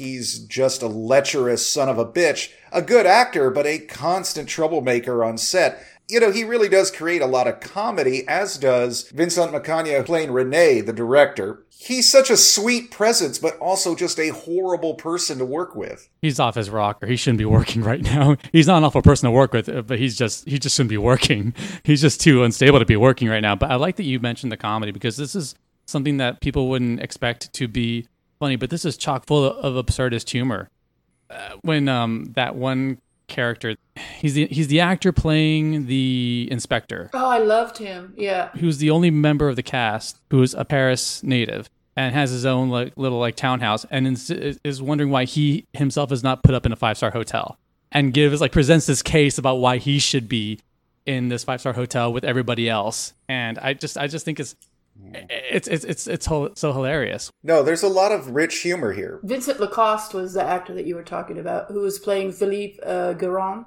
he's 0.01 0.39
just 0.39 0.81
a 0.81 0.87
lecherous 0.87 1.65
son 1.65 1.87
of 1.87 1.97
a 1.97 2.05
bitch. 2.05 2.51
A 2.71 2.81
good 2.81 3.05
actor, 3.05 3.51
but 3.51 3.67
a 3.67 3.79
constant 3.79 4.49
troublemaker 4.49 5.23
on 5.23 5.37
set 5.37 5.85
you 6.11 6.19
know, 6.19 6.29
he 6.29 6.43
really 6.43 6.67
does 6.67 6.91
create 6.91 7.21
a 7.21 7.25
lot 7.25 7.47
of 7.47 7.61
comedy, 7.61 8.27
as 8.27 8.57
does 8.57 9.09
Vincent 9.11 9.53
Macaigne 9.53 10.05
playing 10.05 10.31
Rene, 10.31 10.81
the 10.81 10.91
director. 10.91 11.65
He's 11.69 12.09
such 12.09 12.29
a 12.29 12.35
sweet 12.35 12.91
presence, 12.91 13.39
but 13.39 13.57
also 13.59 13.95
just 13.95 14.19
a 14.19 14.29
horrible 14.29 14.95
person 14.95 15.37
to 15.39 15.45
work 15.45 15.73
with. 15.73 16.09
He's 16.21 16.39
off 16.39 16.55
his 16.55 16.69
rocker. 16.69 17.07
He 17.07 17.15
shouldn't 17.15 17.37
be 17.37 17.45
working 17.45 17.81
right 17.85 18.01
now. 18.01 18.35
He's 18.51 18.67
not 18.67 18.79
an 18.79 18.83
awful 18.83 19.01
person 19.01 19.27
to 19.27 19.31
work 19.31 19.53
with, 19.53 19.69
uh, 19.69 19.83
but 19.83 19.99
he's 19.99 20.17
just 20.17 20.47
he 20.47 20.59
just 20.59 20.75
shouldn't 20.75 20.89
be 20.89 20.97
working. 20.97 21.53
He's 21.83 22.01
just 22.01 22.19
too 22.21 22.43
unstable 22.43 22.79
to 22.79 22.85
be 22.85 22.97
working 22.97 23.29
right 23.29 23.39
now. 23.39 23.55
But 23.55 23.71
I 23.71 23.75
like 23.75 23.95
that 23.95 24.03
you 24.03 24.19
mentioned 24.19 24.51
the 24.51 24.57
comedy 24.57 24.91
because 24.91 25.15
this 25.17 25.33
is 25.33 25.55
something 25.85 26.17
that 26.17 26.41
people 26.41 26.69
wouldn't 26.69 27.01
expect 27.01 27.51
to 27.53 27.67
be 27.67 28.07
funny, 28.41 28.57
but 28.57 28.69
this 28.69 28.83
is 28.83 28.97
chock 28.97 29.25
full 29.25 29.45
of 29.45 29.85
absurdist 29.85 30.29
humor. 30.31 30.69
Uh, 31.29 31.51
when 31.61 31.87
um 31.87 32.25
that 32.35 32.55
one 32.55 32.97
character, 33.27 33.75
he's 34.19 34.33
the 34.33 34.47
he's 34.47 34.67
the 34.67 34.81
actor 34.81 35.13
playing 35.13 35.85
the 35.87 36.49
inspector 36.51 37.09
Oh, 37.13 37.29
I 37.29 37.37
loved 37.37 37.77
him. 37.77 38.13
Yeah. 38.17 38.49
who's 38.59 38.79
the 38.79 38.89
only 38.89 39.09
member 39.09 39.47
of 39.47 39.55
the 39.55 39.63
cast 39.63 40.19
who's 40.31 40.53
a 40.53 40.65
Paris 40.65 41.23
native 41.23 41.69
and 41.95 42.13
has 42.13 42.31
his 42.31 42.45
own 42.45 42.69
like 42.69 42.91
little 42.97 43.19
like 43.19 43.37
townhouse 43.37 43.85
and 43.89 44.05
is, 44.05 44.29
is 44.29 44.81
wondering 44.81 45.09
why 45.11 45.23
he 45.23 45.65
himself 45.71 46.11
is 46.11 46.21
not 46.23 46.43
put 46.43 46.53
up 46.53 46.65
in 46.65 46.73
a 46.73 46.75
five 46.75 46.97
star 46.97 47.11
hotel 47.11 47.57
and 47.93 48.13
gives 48.13 48.41
like 48.41 48.51
presents 48.51 48.85
this 48.87 49.01
case 49.01 49.37
about 49.37 49.55
why 49.55 49.77
he 49.77 49.97
should 49.99 50.27
be 50.27 50.59
in 51.05 51.29
this 51.29 51.45
five 51.45 51.61
star 51.61 51.71
hotel 51.71 52.11
with 52.11 52.25
everybody 52.25 52.69
else 52.69 53.13
and 53.29 53.57
I 53.59 53.73
just 53.73 53.97
I 53.97 54.07
just 54.07 54.25
think 54.25 54.41
it's 54.41 54.55
it's 55.13 55.67
it's 55.67 55.83
it's 55.83 56.07
it's 56.07 56.25
so 56.25 56.73
hilarious. 56.73 57.31
No, 57.43 57.63
there's 57.63 57.83
a 57.83 57.87
lot 57.87 58.11
of 58.11 58.31
rich 58.31 58.59
humor 58.59 58.93
here. 58.93 59.19
Vincent 59.23 59.59
Lacoste 59.59 60.13
was 60.13 60.33
the 60.33 60.43
actor 60.43 60.73
that 60.73 60.85
you 60.85 60.95
were 60.95 61.03
talking 61.03 61.37
about, 61.37 61.67
who 61.69 61.81
was 61.81 61.99
playing 61.99 62.31
Philippe 62.31 62.79
uh, 62.83 63.13
Guérin. 63.13 63.65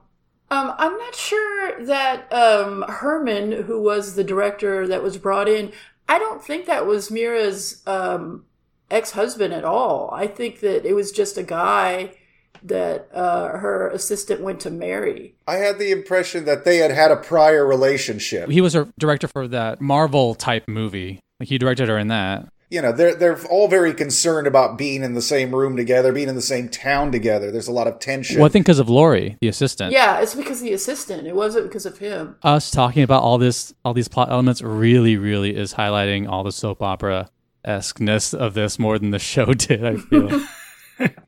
Um, 0.51 0.75
I'm 0.79 0.97
not 0.97 1.15
sure 1.15 1.85
that 1.87 2.33
um, 2.33 2.85
Herman, 2.89 3.65
who 3.65 3.83
was 3.83 4.15
the 4.15 4.25
director 4.25 4.87
that 4.87 5.03
was 5.03 5.17
brought 5.17 5.49
in, 5.49 5.73
I 6.09 6.19
don't 6.19 6.45
think 6.45 6.67
that 6.67 6.87
was 6.87 7.11
Mira's 7.11 7.83
um, 7.87 8.45
ex-husband 8.91 9.55
at 9.55 9.65
all. 9.65 10.11
I 10.13 10.27
think 10.27 10.61
that 10.61 10.85
it 10.87 10.93
was 10.93 11.13
just 11.13 11.39
a 11.39 11.43
guy 11.43 12.15
that 12.63 13.09
uh, 13.13 13.49
her 13.59 13.89
assistant 13.89 14.41
went 14.41 14.61
to 14.61 14.71
marry. 14.71 15.35
I 15.47 15.57
had 15.57 15.79
the 15.79 15.91
impression 15.91 16.45
that 16.47 16.65
they 16.65 16.79
had 16.79 16.91
had 16.91 17.11
a 17.11 17.17
prior 17.17 17.67
relationship. 17.67 18.51
He 18.51 18.61
was 18.61 18.75
a 18.75 18.89
director 18.99 19.29
for 19.29 19.49
that 19.49 19.81
Marvel 19.81 20.35
type 20.35 20.69
movie. 20.69 21.21
Like 21.41 21.49
he 21.49 21.59
directed 21.59 21.89
her 21.89 21.99
in 21.99 22.09
that. 22.09 22.49
You 22.71 22.83
know, 22.83 22.93
they're 22.93 23.15
they're 23.15 23.41
all 23.47 23.69
very 23.69 23.93
concerned 23.95 24.47
about 24.47 24.79
being 24.79 25.05
in 25.05 25.15
the 25.15 25.23
same 25.23 25.55
room 25.55 25.77
together, 25.77 26.13
being 26.13 26.29
in 26.29 26.35
the 26.35 26.43
same 26.43 26.69
town 26.69 27.13
together. 27.13 27.51
There's 27.53 27.69
a 27.69 27.73
lot 27.73 27.87
of 27.87 28.01
tension. 28.01 28.39
Well, 28.39 28.47
I 28.47 28.49
think 28.49 28.65
because 28.65 28.79
of 28.81 28.89
Lori, 28.89 29.37
the 29.41 29.49
assistant. 29.49 29.93
Yeah, 29.93 30.21
it's 30.21 30.35
because 30.35 30.61
of 30.61 30.65
the 30.65 30.73
assistant. 30.73 31.27
It 31.27 31.37
wasn't 31.37 31.67
because 31.67 31.87
of 31.87 31.99
him. 31.99 32.37
us 32.43 32.71
talking 32.71 33.03
about 33.03 33.23
all 33.23 33.39
this 33.39 33.75
all 33.85 33.95
these 33.95 34.09
plot 34.09 34.31
elements 34.31 34.61
really 34.63 35.17
really 35.17 35.55
is 35.55 35.75
highlighting 35.75 36.29
all 36.29 36.43
the 36.43 36.51
soap 36.53 36.83
opera 36.83 37.29
esqueness 37.65 38.35
of 38.35 38.55
this 38.55 38.79
more 38.79 38.99
than 38.99 39.11
the 39.11 39.19
show 39.19 39.47
did 39.55 39.85
i 39.85 39.97
feel 39.97 40.45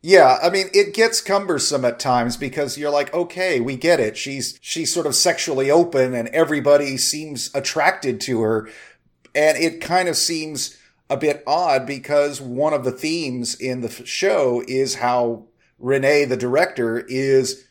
Yeah, 0.02 0.38
I 0.40 0.50
mean, 0.50 0.68
it 0.72 0.94
gets 0.94 1.20
cumbersome 1.20 1.84
at 1.84 1.98
times 1.98 2.36
because 2.36 2.78
you're 2.78 2.90
like, 2.90 3.12
okay, 3.12 3.58
we 3.58 3.76
get 3.76 3.98
it. 3.98 4.16
She's 4.16 4.58
she's 4.62 4.94
sort 4.94 5.06
of 5.06 5.14
sexually 5.16 5.70
open 5.72 6.14
and 6.14 6.28
everybody 6.28 6.96
seems 6.96 7.50
attracted 7.52 8.20
to 8.22 8.42
her. 8.42 8.68
And 9.36 9.58
it 9.58 9.82
kind 9.82 10.08
of 10.08 10.16
seems 10.16 10.78
a 11.10 11.16
bit 11.16 11.44
odd 11.46 11.86
because 11.86 12.40
one 12.40 12.72
of 12.72 12.84
the 12.84 12.90
themes 12.90 13.54
in 13.54 13.82
the 13.82 13.90
show 13.90 14.64
is 14.66 14.96
how 14.96 15.44
Renee, 15.78 16.24
the 16.24 16.38
director, 16.38 17.00
is 17.00 17.66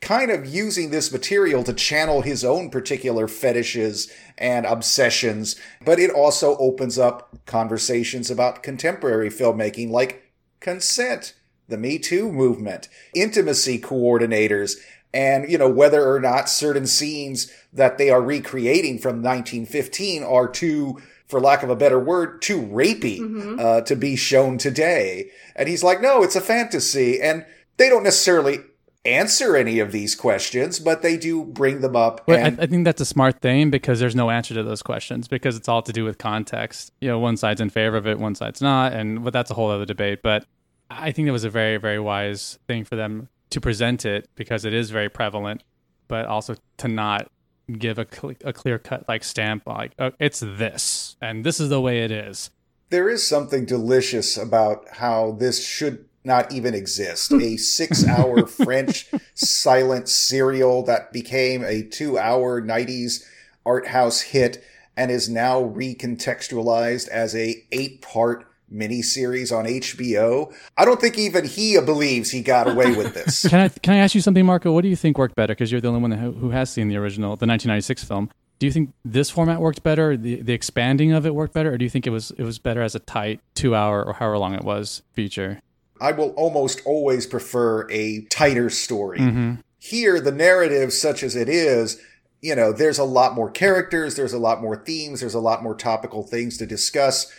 kind 0.00 0.30
of 0.30 0.46
using 0.46 0.90
this 0.90 1.10
material 1.10 1.64
to 1.64 1.72
channel 1.72 2.22
his 2.22 2.44
own 2.44 2.70
particular 2.70 3.26
fetishes 3.26 4.10
and 4.38 4.64
obsessions, 4.64 5.56
but 5.84 5.98
it 5.98 6.10
also 6.10 6.56
opens 6.58 6.98
up 6.98 7.36
conversations 7.46 8.30
about 8.30 8.62
contemporary 8.62 9.28
filmmaking 9.28 9.90
like 9.90 10.32
consent, 10.60 11.34
the 11.66 11.76
Me 11.76 11.98
Too 11.98 12.30
movement, 12.30 12.88
intimacy 13.12 13.78
coordinators, 13.80 14.76
and, 15.14 15.50
you 15.50 15.58
know, 15.58 15.68
whether 15.68 16.10
or 16.12 16.20
not 16.20 16.48
certain 16.48 16.86
scenes 16.86 17.50
that 17.72 17.98
they 17.98 18.10
are 18.10 18.20
recreating 18.22 18.98
from 18.98 19.22
1915 19.22 20.22
are 20.22 20.48
too, 20.48 21.00
for 21.26 21.40
lack 21.40 21.62
of 21.62 21.70
a 21.70 21.76
better 21.76 21.98
word, 21.98 22.42
too 22.42 22.60
rapey 22.62 23.18
Mm-hmm. 23.18 23.58
uh, 23.58 23.80
to 23.82 23.96
be 23.96 24.16
shown 24.16 24.58
today. 24.58 25.30
And 25.56 25.68
he's 25.68 25.82
like, 25.82 26.00
no, 26.00 26.22
it's 26.22 26.36
a 26.36 26.40
fantasy. 26.40 27.20
And 27.20 27.44
they 27.78 27.88
don't 27.88 28.02
necessarily 28.04 28.58
answer 29.04 29.56
any 29.56 29.78
of 29.78 29.92
these 29.92 30.14
questions, 30.14 30.78
but 30.78 31.00
they 31.02 31.16
do 31.16 31.44
bring 31.44 31.80
them 31.80 31.96
up. 31.96 32.28
And 32.28 32.60
I, 32.60 32.64
I 32.64 32.66
think 32.66 32.84
that's 32.84 33.00
a 33.00 33.06
smart 33.06 33.40
thing 33.40 33.70
because 33.70 34.00
there's 34.00 34.16
no 34.16 34.28
answer 34.28 34.52
to 34.54 34.62
those 34.62 34.82
questions 34.82 35.28
because 35.28 35.56
it's 35.56 35.68
all 35.68 35.80
to 35.82 35.92
do 35.92 36.04
with 36.04 36.18
context. 36.18 36.92
You 37.00 37.08
know, 37.08 37.18
one 37.18 37.36
side's 37.36 37.60
in 37.60 37.70
favor 37.70 37.96
of 37.96 38.06
it, 38.06 38.18
one 38.18 38.34
side's 38.34 38.60
not, 38.60 38.92
and 38.92 39.24
but 39.24 39.32
that's 39.32 39.50
a 39.50 39.54
whole 39.54 39.70
other 39.70 39.86
debate. 39.86 40.20
But 40.22 40.44
I 40.90 41.12
think 41.12 41.26
that 41.26 41.32
was 41.32 41.44
a 41.44 41.50
very, 41.50 41.78
very 41.78 41.98
wise 41.98 42.58
thing 42.66 42.84
for 42.84 42.96
them 42.96 43.28
to 43.50 43.60
present 43.60 44.04
it 44.04 44.28
because 44.34 44.64
it 44.64 44.74
is 44.74 44.90
very 44.90 45.08
prevalent, 45.08 45.62
but 46.06 46.26
also 46.26 46.56
to 46.78 46.88
not 46.88 47.30
give 47.78 47.98
a, 47.98 48.06
cl- 48.10 48.34
a 48.44 48.52
clear 48.52 48.78
cut 48.78 49.06
like 49.08 49.22
stamp 49.22 49.66
like 49.66 49.92
oh, 49.98 50.10
it's 50.18 50.40
this 50.40 51.16
and 51.20 51.44
this 51.44 51.60
is 51.60 51.68
the 51.68 51.80
way 51.80 52.02
it 52.02 52.10
is. 52.10 52.50
there 52.88 53.10
is 53.10 53.26
something 53.26 53.66
delicious 53.66 54.38
about 54.38 54.86
how 54.92 55.32
this 55.32 55.66
should 55.66 56.06
not 56.24 56.50
even 56.52 56.74
exist. 56.74 57.32
A 57.32 57.56
six 57.78 58.06
hour 58.06 58.46
French 58.46 59.10
silent 59.34 60.08
serial 60.08 60.82
that 60.84 61.12
became 61.12 61.62
a 61.62 61.82
two 61.82 62.18
hour 62.18 62.62
90s 62.62 63.24
art 63.66 63.88
house 63.88 64.22
hit 64.22 64.64
and 64.96 65.10
is 65.10 65.28
now 65.28 65.62
recontextualized 65.62 67.08
as 67.08 67.34
a 67.34 67.64
eight 67.70 68.02
part 68.02 68.47
miniseries 68.72 69.56
on 69.56 69.64
HBO. 69.64 70.52
I 70.76 70.84
don't 70.84 71.00
think 71.00 71.18
even 71.18 71.44
he 71.44 71.78
believes 71.80 72.30
he 72.30 72.42
got 72.42 72.68
away 72.68 72.94
with 72.94 73.14
this. 73.14 73.46
Can 73.48 73.60
I 73.60 73.68
can 73.68 73.94
I 73.94 73.98
ask 73.98 74.14
you 74.14 74.20
something, 74.20 74.44
Marco? 74.44 74.72
What 74.72 74.82
do 74.82 74.88
you 74.88 74.96
think 74.96 75.18
worked 75.18 75.34
better? 75.34 75.54
Because 75.54 75.72
you're 75.72 75.80
the 75.80 75.88
only 75.88 76.00
one 76.00 76.12
who 76.12 76.50
has 76.50 76.70
seen 76.70 76.88
the 76.88 76.96
original, 76.96 77.30
the 77.30 77.46
1996 77.46 78.04
film. 78.04 78.30
Do 78.58 78.66
you 78.66 78.72
think 78.72 78.92
this 79.04 79.30
format 79.30 79.60
worked 79.60 79.82
better? 79.82 80.16
The 80.16 80.42
the 80.42 80.52
expanding 80.52 81.12
of 81.12 81.26
it 81.26 81.34
worked 81.34 81.54
better, 81.54 81.72
or 81.72 81.78
do 81.78 81.84
you 81.84 81.90
think 81.90 82.06
it 82.06 82.10
was 82.10 82.32
it 82.32 82.42
was 82.42 82.58
better 82.58 82.82
as 82.82 82.94
a 82.94 83.00
tight 83.00 83.40
two 83.54 83.74
hour 83.74 84.04
or 84.04 84.14
however 84.14 84.38
long 84.38 84.54
it 84.54 84.64
was 84.64 85.02
feature? 85.12 85.60
I 86.00 86.12
will 86.12 86.30
almost 86.30 86.80
always 86.84 87.26
prefer 87.26 87.90
a 87.90 88.22
tighter 88.26 88.70
story. 88.70 89.18
Mm-hmm. 89.18 89.54
Here, 89.78 90.20
the 90.20 90.32
narrative, 90.32 90.92
such 90.92 91.22
as 91.22 91.34
it 91.34 91.48
is, 91.48 92.00
you 92.40 92.54
know, 92.54 92.72
there's 92.72 92.98
a 92.98 93.04
lot 93.04 93.34
more 93.34 93.50
characters, 93.50 94.16
there's 94.16 94.32
a 94.32 94.38
lot 94.38 94.60
more 94.60 94.76
themes, 94.76 95.20
there's 95.20 95.34
a 95.34 95.40
lot 95.40 95.62
more 95.62 95.74
topical 95.74 96.22
things 96.22 96.56
to 96.58 96.66
discuss. 96.66 97.32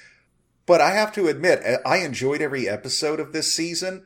But 0.69 0.81
I 0.81 0.91
have 0.91 1.11
to 1.13 1.27
admit, 1.27 1.65
uh, 1.65 1.77
I 1.83 1.97
enjoyed 1.97 2.43
every 2.43 2.69
episode 2.69 3.19
of 3.19 3.33
this 3.33 3.51
season, 3.51 4.05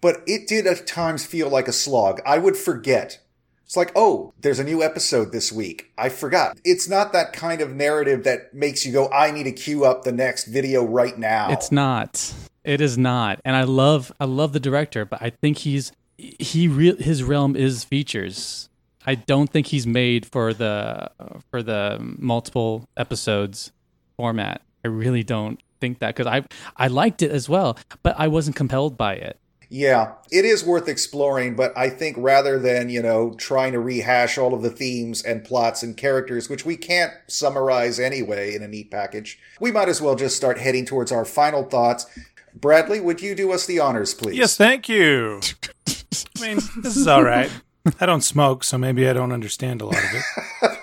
but 0.00 0.22
it 0.24 0.46
did 0.46 0.64
at 0.64 0.86
times 0.86 1.26
feel 1.26 1.48
like 1.48 1.66
a 1.66 1.72
slog. 1.72 2.20
I 2.24 2.38
would 2.38 2.56
forget. 2.56 3.18
It's 3.64 3.76
like, 3.76 3.90
oh, 3.96 4.32
there's 4.38 4.60
a 4.60 4.64
new 4.64 4.84
episode 4.84 5.32
this 5.32 5.50
week. 5.50 5.90
I 5.98 6.08
forgot. 6.08 6.60
It's 6.62 6.88
not 6.88 7.12
that 7.12 7.32
kind 7.32 7.60
of 7.60 7.74
narrative 7.74 8.22
that 8.22 8.54
makes 8.54 8.86
you 8.86 8.92
go, 8.92 9.10
I 9.10 9.32
need 9.32 9.42
to 9.44 9.52
queue 9.52 9.84
up 9.84 10.04
the 10.04 10.12
next 10.12 10.44
video 10.44 10.84
right 10.84 11.18
now. 11.18 11.50
It's 11.50 11.72
not. 11.72 12.34
It 12.62 12.80
is 12.80 12.96
not. 12.96 13.40
And 13.44 13.56
I 13.56 13.64
love 13.64 14.12
I 14.20 14.26
love 14.26 14.52
the 14.52 14.60
director, 14.60 15.04
but 15.04 15.20
I 15.20 15.30
think 15.30 15.58
he's 15.58 15.90
he 16.16 16.68
real 16.68 16.98
his 16.98 17.24
realm 17.24 17.56
is 17.56 17.82
features. 17.82 18.68
I 19.04 19.16
don't 19.16 19.50
think 19.50 19.66
he's 19.66 19.88
made 19.88 20.24
for 20.24 20.54
the 20.54 21.10
for 21.50 21.64
the 21.64 21.96
multiple 22.00 22.88
episodes 22.96 23.72
format. 24.16 24.62
I 24.84 24.88
really 24.88 25.24
don't 25.24 25.60
think 25.80 25.98
that 26.00 26.14
because 26.14 26.26
I 26.26 26.44
I 26.76 26.88
liked 26.88 27.22
it 27.22 27.30
as 27.30 27.48
well, 27.48 27.78
but 28.02 28.14
I 28.18 28.28
wasn't 28.28 28.56
compelled 28.56 28.96
by 28.96 29.14
it. 29.14 29.38
Yeah, 29.72 30.14
it 30.32 30.44
is 30.44 30.64
worth 30.64 30.88
exploring, 30.88 31.54
but 31.54 31.72
I 31.78 31.90
think 31.90 32.16
rather 32.18 32.58
than, 32.58 32.88
you 32.88 33.00
know, 33.00 33.34
trying 33.38 33.72
to 33.72 33.78
rehash 33.78 34.36
all 34.36 34.52
of 34.52 34.62
the 34.62 34.70
themes 34.70 35.22
and 35.22 35.44
plots 35.44 35.84
and 35.84 35.96
characters, 35.96 36.48
which 36.48 36.66
we 36.66 36.76
can't 36.76 37.12
summarize 37.28 38.00
anyway 38.00 38.52
in 38.52 38.64
a 38.64 38.68
neat 38.68 38.90
package, 38.90 39.38
we 39.60 39.70
might 39.70 39.88
as 39.88 40.02
well 40.02 40.16
just 40.16 40.34
start 40.36 40.58
heading 40.58 40.84
towards 40.84 41.12
our 41.12 41.24
final 41.24 41.62
thoughts. 41.62 42.04
Bradley, 42.52 42.98
would 42.98 43.22
you 43.22 43.36
do 43.36 43.52
us 43.52 43.64
the 43.64 43.78
honors, 43.78 44.12
please? 44.12 44.36
Yes, 44.36 44.56
thank 44.56 44.88
you. 44.88 45.40
I 45.86 46.40
mean, 46.40 46.58
this 46.82 46.96
is 46.96 47.06
all 47.06 47.22
right. 47.22 47.50
I 48.00 48.06
don't 48.06 48.22
smoke, 48.22 48.64
so 48.64 48.76
maybe 48.76 49.08
I 49.08 49.12
don't 49.12 49.30
understand 49.30 49.82
a 49.82 49.86
lot 49.86 50.02
of 50.02 50.14
it. 50.14 50.78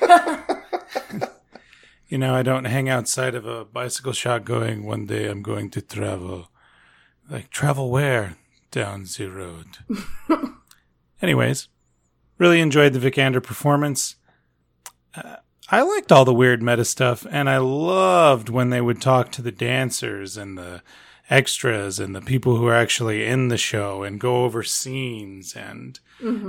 you 2.07 2.17
know, 2.17 2.35
I 2.35 2.43
don't 2.43 2.65
hang 2.65 2.89
outside 2.89 3.35
of 3.35 3.45
a 3.45 3.65
bicycle 3.65 4.13
shop 4.13 4.45
going, 4.45 4.85
one 4.85 5.05
day 5.05 5.29
I'm 5.29 5.41
going 5.41 5.69
to 5.71 5.81
travel. 5.81 6.49
Like, 7.29 7.49
travel 7.49 7.89
where? 7.89 8.37
Down 8.71 9.05
the 9.17 9.27
road. 9.27 9.65
Anyways, 11.21 11.67
really 12.37 12.61
enjoyed 12.61 12.93
the 12.93 12.99
Vikander 12.99 13.41
performance. 13.41 14.15
Uh, 15.15 15.37
I 15.69 15.81
liked 15.81 16.11
all 16.11 16.25
the 16.25 16.33
weird 16.33 16.61
meta 16.61 16.85
stuff, 16.85 17.25
and 17.29 17.49
I 17.49 17.57
loved 17.57 18.49
when 18.49 18.69
they 18.69 18.79
would 18.79 19.01
talk 19.01 19.31
to 19.33 19.41
the 19.41 19.51
dancers 19.51 20.37
and 20.37 20.57
the 20.57 20.81
extras 21.29 21.99
and 21.99 22.15
the 22.15 22.21
people 22.21 22.55
who 22.55 22.67
are 22.67 22.75
actually 22.75 23.25
in 23.25 23.49
the 23.49 23.57
show 23.57 24.03
and 24.03 24.19
go 24.19 24.45
over 24.45 24.63
scenes 24.63 25.53
and 25.55 25.99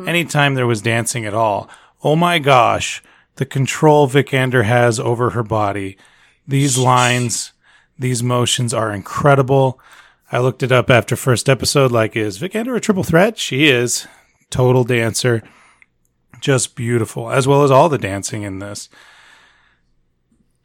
anytime 0.06 0.54
there 0.54 0.68
was 0.68 0.80
dancing 0.80 1.26
at 1.26 1.34
all. 1.34 1.68
Oh 2.04 2.14
my 2.14 2.38
gosh, 2.38 3.02
the 3.38 3.46
control 3.46 4.06
Vikander 4.06 4.64
has 4.64 5.00
over 5.00 5.30
her 5.30 5.42
body. 5.42 5.96
These 6.46 6.78
lines, 6.78 7.52
these 7.98 8.22
motions 8.22 8.72
are 8.72 8.92
incredible. 8.92 9.80
I 10.30 10.38
looked 10.38 10.62
it 10.62 10.70
up 10.70 10.90
after 10.90 11.16
first 11.16 11.48
episode 11.48 11.90
like 11.90 12.14
is 12.14 12.38
Vikander 12.38 12.76
a 12.76 12.80
triple 12.80 13.04
threat? 13.04 13.38
She 13.38 13.68
is. 13.68 14.06
Total 14.50 14.84
dancer. 14.84 15.42
Just 16.40 16.76
beautiful, 16.76 17.30
as 17.30 17.48
well 17.48 17.64
as 17.64 17.70
all 17.70 17.88
the 17.88 17.98
dancing 17.98 18.42
in 18.42 18.60
this 18.60 18.88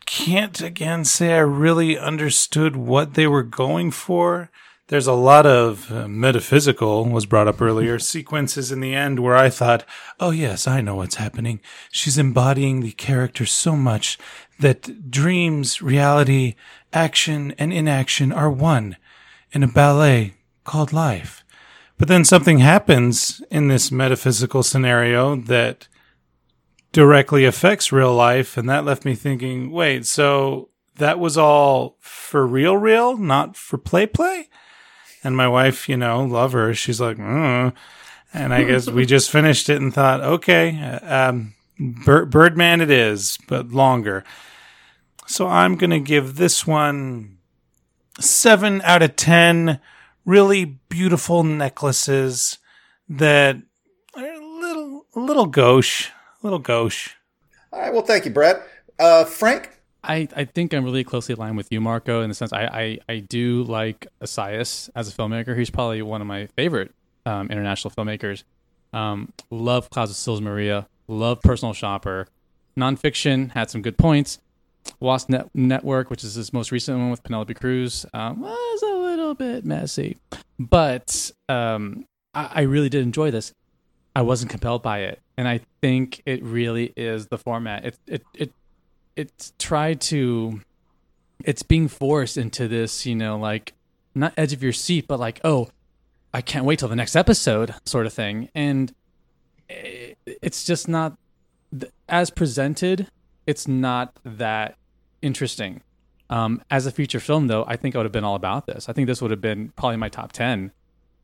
can't 0.05 0.61
again 0.61 1.03
say 1.03 1.33
I 1.33 1.39
really 1.39 1.97
understood 1.97 2.75
what 2.75 3.15
they 3.15 3.25
were 3.25 3.43
going 3.43 3.89
for. 3.89 4.51
There's 4.87 5.07
a 5.07 5.13
lot 5.13 5.45
of 5.45 5.91
uh, 5.91 6.07
metaphysical 6.07 7.05
was 7.05 7.25
brought 7.25 7.47
up 7.47 7.61
earlier 7.61 7.99
sequences 8.15 8.71
in 8.71 8.79
the 8.79 8.93
end 8.93 9.19
where 9.19 9.35
I 9.35 9.49
thought, 9.49 9.85
"Oh 10.19 10.31
yes, 10.31 10.67
I 10.67 10.81
know 10.81 10.95
what's 10.95 11.15
happening. 11.15 11.61
She's 11.91 12.17
embodying 12.17 12.81
the 12.81 12.91
character 12.91 13.45
so 13.45 13.75
much 13.75 14.17
that 14.59 15.09
dreams, 15.09 15.81
reality, 15.81 16.55
action 16.91 17.53
and 17.57 17.71
inaction 17.71 18.31
are 18.31 18.49
one 18.49 18.97
in 19.51 19.63
a 19.63 19.67
ballet 19.67 20.35
called 20.63 20.93
life." 20.93 21.43
But 21.97 22.07
then 22.07 22.25
something 22.25 22.57
happens 22.57 23.41
in 23.49 23.67
this 23.67 23.91
metaphysical 23.91 24.63
scenario 24.63 25.35
that 25.35 25.87
directly 26.91 27.45
affects 27.45 27.91
real 27.91 28.13
life. 28.13 28.57
And 28.57 28.69
that 28.69 28.85
left 28.85 29.05
me 29.05 29.15
thinking, 29.15 29.71
wait, 29.71 30.05
so 30.05 30.69
that 30.95 31.19
was 31.19 31.37
all 31.37 31.97
for 31.99 32.47
real, 32.47 32.77
real, 32.77 33.17
not 33.17 33.57
for 33.57 33.77
play, 33.77 34.05
play? 34.05 34.47
And 35.23 35.37
my 35.37 35.47
wife, 35.47 35.87
you 35.87 35.97
know, 35.97 36.23
love 36.23 36.51
her. 36.51 36.73
She's 36.73 36.99
like, 36.99 37.17
mm. 37.17 37.73
and 38.33 38.53
I 38.53 38.63
guess 38.63 38.89
we 38.89 39.05
just 39.05 39.29
finished 39.29 39.69
it 39.69 39.81
and 39.81 39.93
thought, 39.93 40.21
okay, 40.21 40.79
uh, 40.81 41.29
um, 41.29 41.53
Bir- 41.79 42.25
Birdman 42.25 42.81
it 42.81 42.91
is, 42.91 43.37
but 43.47 43.69
longer. 43.69 44.23
So 45.27 45.47
I'm 45.47 45.75
going 45.75 45.91
to 45.91 45.99
give 45.99 46.35
this 46.35 46.67
one 46.67 47.37
seven 48.19 48.81
out 48.83 49.01
of 49.01 49.15
10 49.15 49.79
really 50.25 50.65
beautiful 50.89 51.43
necklaces 51.43 52.57
that 53.09 53.57
are 54.15 54.25
a 54.25 54.45
little, 54.45 55.05
a 55.15 55.19
little 55.19 55.45
gauche, 55.45 56.09
a 56.09 56.45
little 56.45 56.59
gauche. 56.59 57.15
All 57.71 57.79
right, 57.79 57.91
well, 57.91 58.03
thank 58.03 58.25
you, 58.25 58.31
Brett. 58.31 58.61
Uh, 58.99 59.25
Frank? 59.25 59.71
I, 60.03 60.27
I 60.35 60.45
think 60.45 60.73
I'm 60.73 60.83
really 60.83 61.03
closely 61.03 61.33
aligned 61.33 61.57
with 61.57 61.71
you, 61.71 61.79
Marco, 61.79 62.21
in 62.21 62.29
the 62.29 62.35
sense 62.35 62.51
I, 62.51 62.65
I, 62.65 62.99
I 63.07 63.19
do 63.19 63.63
like 63.63 64.07
Assayas 64.21 64.89
as 64.95 65.07
a 65.07 65.15
filmmaker. 65.15 65.57
He's 65.57 65.69
probably 65.69 66.01
one 66.01 66.21
of 66.21 66.27
my 66.27 66.47
favorite 66.47 66.91
um, 67.25 67.49
international 67.49 67.91
filmmakers. 67.91 68.43
Um, 68.91 69.31
love 69.49 69.89
Clouds 69.89 70.11
of 70.11 70.17
Sils 70.17 70.41
Maria. 70.41 70.87
Love 71.07 71.41
Personal 71.41 71.73
Shopper. 71.73 72.27
Nonfiction 72.77 73.51
had 73.51 73.69
some 73.69 73.81
good 73.81 73.97
points. 73.97 74.39
Wasp 74.99 75.29
Net- 75.29 75.49
Network, 75.53 76.09
which 76.09 76.23
is 76.23 76.35
his 76.35 76.51
most 76.51 76.71
recent 76.71 76.97
one 76.97 77.09
with 77.09 77.23
Penelope 77.23 77.53
Cruz, 77.53 78.05
um, 78.13 78.41
was 78.41 78.81
a 78.81 78.95
little 78.95 79.33
bit 79.33 79.63
messy. 79.63 80.17
But 80.59 81.31
um, 81.47 82.05
I, 82.33 82.49
I 82.55 82.61
really 82.63 82.89
did 82.89 83.03
enjoy 83.03 83.31
this. 83.31 83.53
I 84.15 84.21
wasn't 84.21 84.51
compelled 84.51 84.83
by 84.83 84.99
it. 84.99 85.21
And 85.37 85.47
I 85.47 85.61
think 85.81 86.21
it 86.25 86.43
really 86.43 86.93
is 86.95 87.27
the 87.27 87.37
format. 87.37 87.85
It, 87.85 87.97
it, 88.07 88.23
it 88.35 88.51
it's 89.15 89.53
tried 89.59 90.01
to 90.01 90.61
it's 91.43 91.63
being 91.63 91.87
forced 91.87 92.37
into 92.37 92.67
this 92.67 93.05
you 93.05 93.15
know 93.15 93.37
like 93.37 93.73
not 94.15 94.33
edge 94.37 94.53
of 94.53 94.63
your 94.63 94.71
seat 94.71 95.07
but 95.07 95.19
like 95.19 95.39
oh 95.43 95.69
i 96.33 96.41
can't 96.41 96.65
wait 96.65 96.79
till 96.79 96.87
the 96.87 96.95
next 96.95 97.15
episode 97.15 97.73
sort 97.85 98.05
of 98.05 98.13
thing 98.13 98.49
and 98.55 98.93
it's 100.25 100.63
just 100.63 100.87
not 100.87 101.17
as 102.09 102.29
presented. 102.29 103.07
It's 103.47 103.67
not 103.67 104.17
that 104.23 104.77
interesting. 105.21 105.81
Um, 106.29 106.61
as 106.71 106.85
a 106.85 106.91
feature 106.91 107.19
film, 107.19 107.47
though, 107.47 107.65
I 107.67 107.75
think 107.75 107.95
I 107.95 107.99
would 107.99 108.05
have 108.05 108.11
been 108.11 108.23
all 108.23 108.35
about 108.35 108.65
this. 108.65 108.89
I 108.89 108.93
think 108.93 109.07
this 109.07 109.21
would 109.21 109.31
have 109.31 109.41
been 109.41 109.69
probably 109.75 109.97
my 109.97 110.09
top 110.09 110.31
ten 110.31 110.71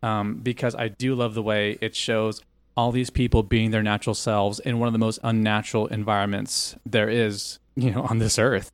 um, 0.03 0.35
because 0.35 0.75
I 0.75 0.87
do 0.89 1.15
love 1.15 1.33
the 1.33 1.43
way 1.43 1.77
it 1.81 1.95
shows 1.95 2.41
all 2.77 2.91
these 2.91 3.09
people 3.09 3.43
being 3.43 3.71
their 3.71 3.83
natural 3.83 4.13
selves 4.13 4.59
in 4.59 4.79
one 4.79 4.87
of 4.87 4.93
the 4.93 4.99
most 4.99 5.19
unnatural 5.23 5.87
environments 5.87 6.75
there 6.85 7.09
is, 7.09 7.59
you 7.85 7.91
know, 7.91 8.03
on 8.03 8.19
this 8.19 8.37
earth. 8.39 8.71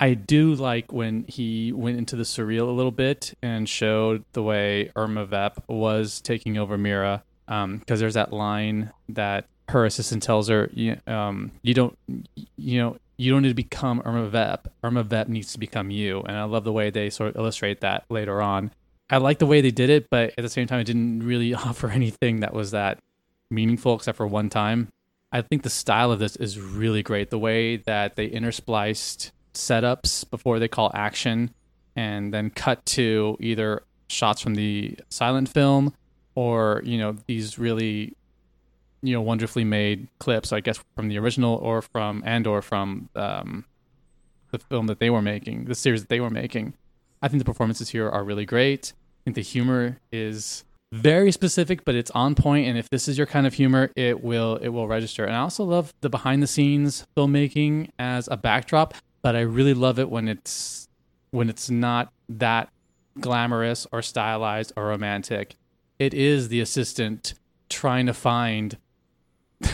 I 0.00 0.14
do 0.14 0.54
like 0.54 0.92
when 0.92 1.24
he 1.26 1.72
went 1.72 1.98
into 1.98 2.14
the 2.14 2.22
surreal 2.22 2.68
a 2.68 2.72
little 2.72 2.92
bit 2.92 3.34
and 3.42 3.68
showed 3.68 4.24
the 4.32 4.42
way 4.42 4.92
Irma 4.94 5.24
Vep 5.26 5.64
was 5.68 6.20
taking 6.20 6.56
over 6.56 6.78
Mira. 6.78 7.24
Because 7.46 7.64
um, 7.64 7.82
there's 7.86 8.14
that 8.14 8.32
line 8.32 8.92
that 9.08 9.46
her 9.70 9.84
assistant 9.84 10.22
tells 10.22 10.48
her, 10.48 10.70
you, 10.72 10.98
um, 11.06 11.50
"You 11.62 11.74
don't, 11.74 11.98
you 12.56 12.78
know, 12.78 12.96
you 13.16 13.32
don't 13.32 13.42
need 13.42 13.48
to 13.48 13.54
become 13.54 14.02
Irma 14.04 14.28
Vep. 14.28 14.68
Irma 14.84 15.02
Vep 15.02 15.28
needs 15.28 15.52
to 15.52 15.58
become 15.58 15.90
you." 15.90 16.20
And 16.20 16.36
I 16.36 16.44
love 16.44 16.64
the 16.64 16.72
way 16.72 16.90
they 16.90 17.10
sort 17.10 17.30
of 17.30 17.36
illustrate 17.36 17.80
that 17.80 18.04
later 18.08 18.42
on. 18.42 18.70
I 19.10 19.16
like 19.16 19.38
the 19.38 19.46
way 19.46 19.62
they 19.62 19.70
did 19.70 19.88
it, 19.90 20.10
but 20.10 20.34
at 20.36 20.42
the 20.42 20.48
same 20.48 20.66
time, 20.66 20.80
it 20.80 20.84
didn't 20.84 21.22
really 21.22 21.54
offer 21.54 21.88
anything 21.88 22.40
that 22.40 22.52
was 22.52 22.70
that 22.72 22.98
meaningful, 23.50 23.96
except 23.96 24.16
for 24.16 24.26
one 24.26 24.50
time. 24.50 24.88
I 25.30 25.42
think 25.42 25.62
the 25.62 25.70
style 25.70 26.10
of 26.10 26.18
this 26.18 26.36
is 26.36 26.58
really 26.58 27.02
great. 27.02 27.30
The 27.30 27.38
way 27.38 27.76
that 27.76 28.16
they 28.16 28.28
interspliced 28.28 29.30
setups 29.54 30.28
before 30.30 30.58
they 30.58 30.68
call 30.68 30.90
action 30.94 31.52
and 31.96 32.32
then 32.32 32.50
cut 32.50 32.84
to 32.86 33.36
either 33.40 33.82
shots 34.08 34.40
from 34.40 34.54
the 34.54 34.96
silent 35.10 35.48
film 35.48 35.92
or 36.34 36.80
you 36.84 36.96
know 36.96 37.16
these 37.26 37.58
really 37.58 38.16
you 39.02 39.12
know 39.12 39.20
wonderfully 39.20 39.64
made 39.64 40.08
clips 40.18 40.52
i 40.52 40.60
guess 40.60 40.82
from 40.94 41.08
the 41.08 41.18
original 41.18 41.56
or 41.56 41.82
from 41.82 42.22
and 42.24 42.46
or 42.46 42.62
from 42.62 43.08
um, 43.16 43.64
the 44.50 44.58
film 44.58 44.86
that 44.86 44.98
they 44.98 45.10
were 45.10 45.20
making 45.20 45.64
the 45.64 45.74
series 45.74 46.00
that 46.00 46.08
they 46.08 46.20
were 46.20 46.30
making 46.30 46.72
i 47.20 47.28
think 47.28 47.38
the 47.40 47.44
performances 47.44 47.90
here 47.90 48.08
are 48.08 48.24
really 48.24 48.46
great 48.46 48.92
i 48.96 49.20
think 49.24 49.34
the 49.34 49.42
humor 49.42 49.98
is 50.10 50.64
very 50.90 51.30
specific 51.30 51.84
but 51.84 51.94
it's 51.94 52.10
on 52.12 52.34
point 52.34 52.66
and 52.66 52.78
if 52.78 52.88
this 52.88 53.08
is 53.08 53.18
your 53.18 53.26
kind 53.26 53.46
of 53.46 53.52
humor 53.52 53.90
it 53.94 54.24
will 54.24 54.56
it 54.56 54.68
will 54.68 54.88
register 54.88 55.24
and 55.26 55.36
i 55.36 55.38
also 55.38 55.62
love 55.62 55.92
the 56.00 56.08
behind 56.08 56.42
the 56.42 56.46
scenes 56.46 57.06
filmmaking 57.14 57.90
as 57.98 58.26
a 58.30 58.36
backdrop 58.38 58.94
but 59.22 59.36
I 59.36 59.40
really 59.40 59.74
love 59.74 59.98
it 59.98 60.10
when 60.10 60.28
it's 60.28 60.88
when 61.30 61.48
it's 61.48 61.68
not 61.68 62.12
that 62.28 62.70
glamorous 63.20 63.86
or 63.92 64.02
stylized 64.02 64.72
or 64.76 64.86
romantic. 64.86 65.56
It 65.98 66.14
is 66.14 66.48
the 66.48 66.60
assistant 66.60 67.34
trying 67.68 68.06
to 68.06 68.14
find 68.14 68.78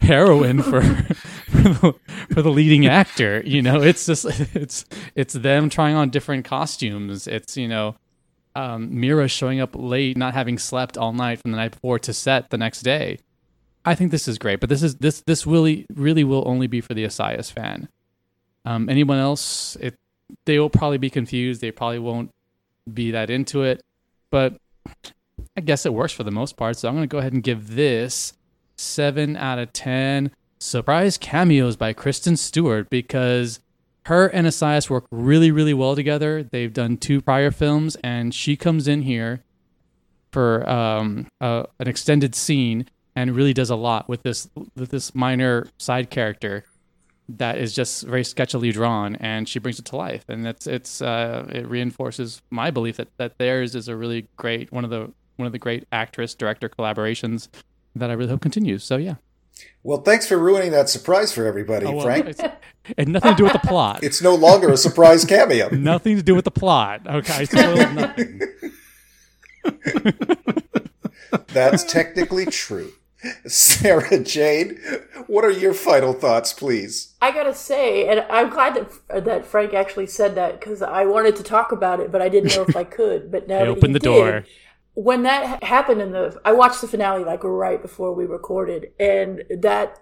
heroin 0.00 0.62
for 0.62 0.82
for 0.82 1.62
the, 1.62 1.94
for 2.32 2.42
the 2.42 2.50
leading 2.50 2.86
actor. 2.86 3.42
You 3.44 3.62
know, 3.62 3.82
it's 3.82 4.06
just 4.06 4.24
it's 4.54 4.84
it's 5.14 5.34
them 5.34 5.68
trying 5.68 5.96
on 5.96 6.10
different 6.10 6.44
costumes. 6.44 7.26
It's 7.26 7.56
you 7.56 7.68
know, 7.68 7.96
um, 8.54 8.98
Mira 8.98 9.28
showing 9.28 9.60
up 9.60 9.70
late, 9.74 10.16
not 10.16 10.34
having 10.34 10.58
slept 10.58 10.96
all 10.96 11.12
night 11.12 11.40
from 11.40 11.50
the 11.50 11.56
night 11.56 11.72
before 11.72 11.98
to 12.00 12.12
set 12.12 12.50
the 12.50 12.58
next 12.58 12.82
day. 12.82 13.18
I 13.84 13.94
think 13.94 14.10
this 14.10 14.28
is 14.28 14.38
great, 14.38 14.60
but 14.60 14.68
this 14.68 14.82
is 14.82 14.96
this 14.96 15.20
this 15.22 15.46
really 15.46 15.86
really 15.94 16.24
will 16.24 16.44
only 16.46 16.66
be 16.66 16.80
for 16.80 16.94
the 16.94 17.04
Assayas 17.04 17.52
fan. 17.52 17.88
Um, 18.64 18.88
anyone 18.88 19.18
else, 19.18 19.76
it 19.76 19.94
they 20.46 20.58
will 20.58 20.70
probably 20.70 20.98
be 20.98 21.10
confused. 21.10 21.60
They 21.60 21.70
probably 21.70 21.98
won't 21.98 22.30
be 22.92 23.10
that 23.10 23.28
into 23.30 23.62
it, 23.62 23.82
but 24.30 24.56
I 25.56 25.60
guess 25.60 25.84
it 25.84 25.92
works 25.92 26.12
for 26.12 26.22
the 26.24 26.30
most 26.30 26.56
part. 26.56 26.78
So 26.78 26.88
I'm 26.88 26.94
going 26.94 27.08
to 27.08 27.12
go 27.12 27.18
ahead 27.18 27.32
and 27.32 27.42
give 27.42 27.74
this 27.74 28.32
seven 28.76 29.36
out 29.36 29.58
of 29.58 29.72
ten. 29.72 30.30
Surprise 30.58 31.18
cameos 31.18 31.76
by 31.76 31.92
Kristen 31.92 32.38
Stewart 32.38 32.88
because 32.88 33.60
her 34.06 34.26
and 34.26 34.46
Assayas 34.46 34.90
work 34.90 35.06
really, 35.10 35.50
really 35.50 35.74
well 35.74 35.96
together. 35.96 36.42
They've 36.42 36.72
done 36.72 36.96
two 36.96 37.20
prior 37.20 37.50
films, 37.50 37.96
and 38.04 38.34
she 38.34 38.56
comes 38.56 38.86
in 38.86 39.02
here 39.02 39.42
for 40.30 40.68
um, 40.68 41.28
an 41.40 41.66
extended 41.78 42.34
scene 42.34 42.86
and 43.16 43.34
really 43.36 43.54
does 43.54 43.70
a 43.70 43.76
lot 43.76 44.08
with 44.08 44.22
this 44.22 44.48
with 44.76 44.90
this 44.90 45.14
minor 45.14 45.68
side 45.78 46.10
character 46.10 46.64
that 47.28 47.56
is 47.56 47.72
just 47.72 48.04
very 48.04 48.22
sketchily 48.22 48.72
drawn, 48.72 49.16
and 49.16 49.48
she 49.48 49.58
brings 49.58 49.78
it 49.78 49.86
to 49.86 49.96
life, 49.96 50.24
and 50.28 50.46
it's 50.46 50.66
it's 50.66 51.00
uh, 51.00 51.48
it 51.50 51.66
reinforces 51.66 52.42
my 52.50 52.70
belief 52.70 52.96
that 52.96 53.08
that 53.16 53.38
theirs 53.38 53.74
is 53.74 53.88
a 53.88 53.96
really 53.96 54.28
great 54.36 54.70
one 54.72 54.84
of 54.84 54.90
the 54.90 55.10
one 55.36 55.46
of 55.46 55.52
the 55.52 55.58
great 55.58 55.86
actress 55.90 56.34
director 56.34 56.68
collaborations 56.68 57.48
that 57.94 58.10
I 58.10 58.12
really 58.14 58.30
hope 58.30 58.40
continues. 58.40 58.84
So 58.84 58.96
yeah. 58.96 59.14
Well, 59.84 59.98
thanks 59.98 60.26
for 60.26 60.38
ruining 60.38 60.72
that 60.72 60.88
surprise 60.88 61.34
for 61.34 61.44
everybody, 61.46 61.84
oh, 61.84 61.92
well, 61.92 62.06
Frank. 62.06 62.38
and 62.96 63.12
nothing 63.12 63.32
to 63.32 63.36
do 63.36 63.44
with 63.44 63.52
the 63.52 63.58
plot. 63.58 64.02
It's 64.02 64.22
no 64.22 64.34
longer 64.34 64.72
a 64.72 64.78
surprise 64.78 65.26
cameo. 65.26 65.68
nothing 65.72 66.16
to 66.16 66.22
do 66.22 66.34
with 66.34 66.46
the 66.46 66.50
plot. 66.50 67.02
Okay, 67.06 67.46
I 67.52 67.92
nothing. 67.92 68.40
That's 71.48 71.84
technically 71.84 72.46
true. 72.46 72.92
Sarah 73.46 74.18
Jane, 74.20 74.78
what 75.26 75.44
are 75.44 75.50
your 75.50 75.74
final 75.74 76.14
thoughts, 76.14 76.54
please? 76.54 77.14
I 77.20 77.30
gotta 77.30 77.54
say, 77.54 78.08
and 78.08 78.20
I'm 78.30 78.48
glad 78.48 78.74
that 78.74 79.24
that 79.24 79.44
Frank 79.46 79.74
actually 79.74 80.06
said 80.06 80.34
that 80.34 80.60
because 80.60 80.80
I 80.80 81.04
wanted 81.04 81.36
to 81.36 81.42
talk 81.42 81.72
about 81.72 82.00
it, 82.00 82.10
but 82.10 82.22
I 82.22 82.30
didn't 82.30 82.54
know 82.56 82.64
if 82.66 82.76
I 82.76 82.84
could. 82.84 83.30
But 83.30 83.48
now 83.48 83.58
I 83.58 83.66
opened 83.66 83.94
the 83.94 83.98
did, 83.98 84.08
door. 84.08 84.44
When 84.94 85.24
that 85.24 85.62
happened 85.62 86.00
in 86.00 86.12
the, 86.12 86.40
I 86.44 86.52
watched 86.52 86.80
the 86.80 86.88
finale 86.88 87.24
like 87.24 87.42
right 87.42 87.82
before 87.82 88.14
we 88.14 88.26
recorded, 88.26 88.92
and 88.98 89.42
that 89.50 90.00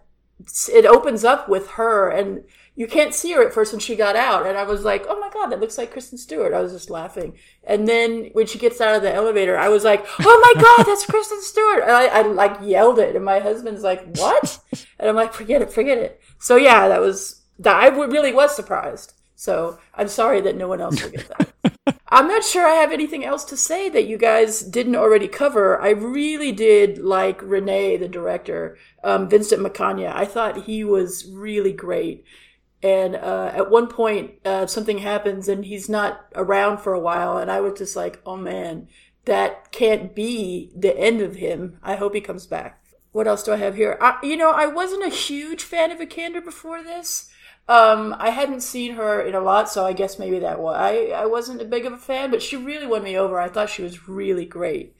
it 0.72 0.86
opens 0.86 1.24
up 1.24 1.48
with 1.48 1.70
her 1.72 2.10
and 2.10 2.44
you 2.74 2.86
can't 2.86 3.14
see 3.14 3.32
her 3.32 3.46
at 3.46 3.52
first 3.52 3.72
when 3.72 3.80
she 3.80 3.96
got 3.96 4.16
out. 4.16 4.46
And 4.46 4.56
I 4.56 4.64
was 4.64 4.82
like, 4.82 5.04
oh 5.08 5.20
my 5.20 5.28
God, 5.30 5.48
that 5.48 5.60
looks 5.60 5.76
like 5.76 5.92
Kristen 5.92 6.16
Stewart. 6.16 6.54
I 6.54 6.60
was 6.60 6.72
just 6.72 6.88
laughing. 6.88 7.36
And 7.64 7.86
then 7.86 8.30
when 8.32 8.46
she 8.46 8.58
gets 8.58 8.80
out 8.80 8.96
of 8.96 9.02
the 9.02 9.12
elevator, 9.12 9.58
I 9.58 9.68
was 9.68 9.84
like, 9.84 10.04
oh 10.20 10.52
my 10.54 10.62
God, 10.62 10.84
that's 10.86 11.04
Kristen 11.04 11.42
Stewart. 11.42 11.82
And 11.82 11.92
I, 11.92 12.06
I 12.06 12.22
like 12.22 12.58
yelled 12.62 12.98
it. 12.98 13.14
And 13.14 13.24
my 13.24 13.40
husband's 13.40 13.82
like, 13.82 14.16
what? 14.16 14.58
And 14.98 15.08
I'm 15.08 15.16
like, 15.16 15.34
forget 15.34 15.60
it, 15.60 15.72
forget 15.72 15.98
it. 15.98 16.20
So 16.38 16.56
yeah, 16.56 16.88
that 16.88 17.00
was, 17.00 17.42
that 17.58 17.76
I 17.76 17.88
really 17.88 18.32
was 18.32 18.56
surprised. 18.56 19.14
So 19.36 19.78
I'm 19.94 20.08
sorry 20.08 20.40
that 20.42 20.56
no 20.56 20.68
one 20.68 20.80
else 20.80 21.02
will 21.02 21.10
get 21.10 21.28
that. 21.28 21.52
I'm 22.12 22.28
not 22.28 22.44
sure 22.44 22.66
I 22.66 22.74
have 22.74 22.92
anything 22.92 23.24
else 23.24 23.42
to 23.46 23.56
say 23.56 23.88
that 23.88 24.06
you 24.06 24.18
guys 24.18 24.60
didn't 24.60 24.96
already 24.96 25.28
cover. 25.28 25.80
I 25.80 25.88
really 25.88 26.52
did 26.52 26.98
like 26.98 27.40
Renee, 27.40 27.96
the 27.96 28.06
director, 28.06 28.76
um, 29.02 29.30
Vincent 29.30 29.62
Macaigne. 29.62 30.06
I 30.06 30.26
thought 30.26 30.64
he 30.64 30.84
was 30.84 31.26
really 31.32 31.72
great. 31.72 32.26
And 32.82 33.16
uh, 33.16 33.52
at 33.54 33.70
one 33.70 33.86
point, 33.86 34.32
uh, 34.44 34.66
something 34.66 34.98
happens 34.98 35.48
and 35.48 35.64
he's 35.64 35.88
not 35.88 36.26
around 36.34 36.80
for 36.80 36.92
a 36.92 37.00
while. 37.00 37.38
And 37.38 37.50
I 37.50 37.62
was 37.62 37.78
just 37.78 37.96
like, 37.96 38.20
oh 38.26 38.36
man, 38.36 38.88
that 39.24 39.72
can't 39.72 40.14
be 40.14 40.70
the 40.76 40.94
end 40.98 41.22
of 41.22 41.36
him. 41.36 41.78
I 41.82 41.94
hope 41.94 42.14
he 42.14 42.20
comes 42.20 42.46
back. 42.46 42.84
What 43.12 43.26
else 43.26 43.42
do 43.42 43.54
I 43.54 43.56
have 43.56 43.76
here? 43.76 43.96
I, 44.02 44.18
you 44.22 44.36
know, 44.36 44.50
I 44.50 44.66
wasn't 44.66 45.06
a 45.06 45.08
huge 45.08 45.62
fan 45.62 45.90
of 45.90 45.98
Vikander 45.98 46.44
before 46.44 46.82
this. 46.82 47.30
Um, 47.72 48.14
I 48.18 48.30
hadn't 48.30 48.60
seen 48.60 48.94
her 48.94 49.22
in 49.22 49.34
a 49.34 49.40
lot, 49.40 49.70
so 49.70 49.86
I 49.86 49.92
guess 49.92 50.18
maybe 50.18 50.38
that 50.40 50.60
was 50.60 50.76
I, 50.76 51.06
I 51.14 51.26
wasn't 51.26 51.62
a 51.62 51.64
big 51.64 51.86
of 51.86 51.92
a 51.92 51.96
fan, 51.98 52.30
but 52.30 52.42
she 52.42 52.56
really 52.56 52.86
won 52.86 53.02
me 53.02 53.16
over. 53.16 53.40
I 53.40 53.48
thought 53.48 53.70
she 53.70 53.82
was 53.82 54.08
really 54.08 54.44
great. 54.44 54.94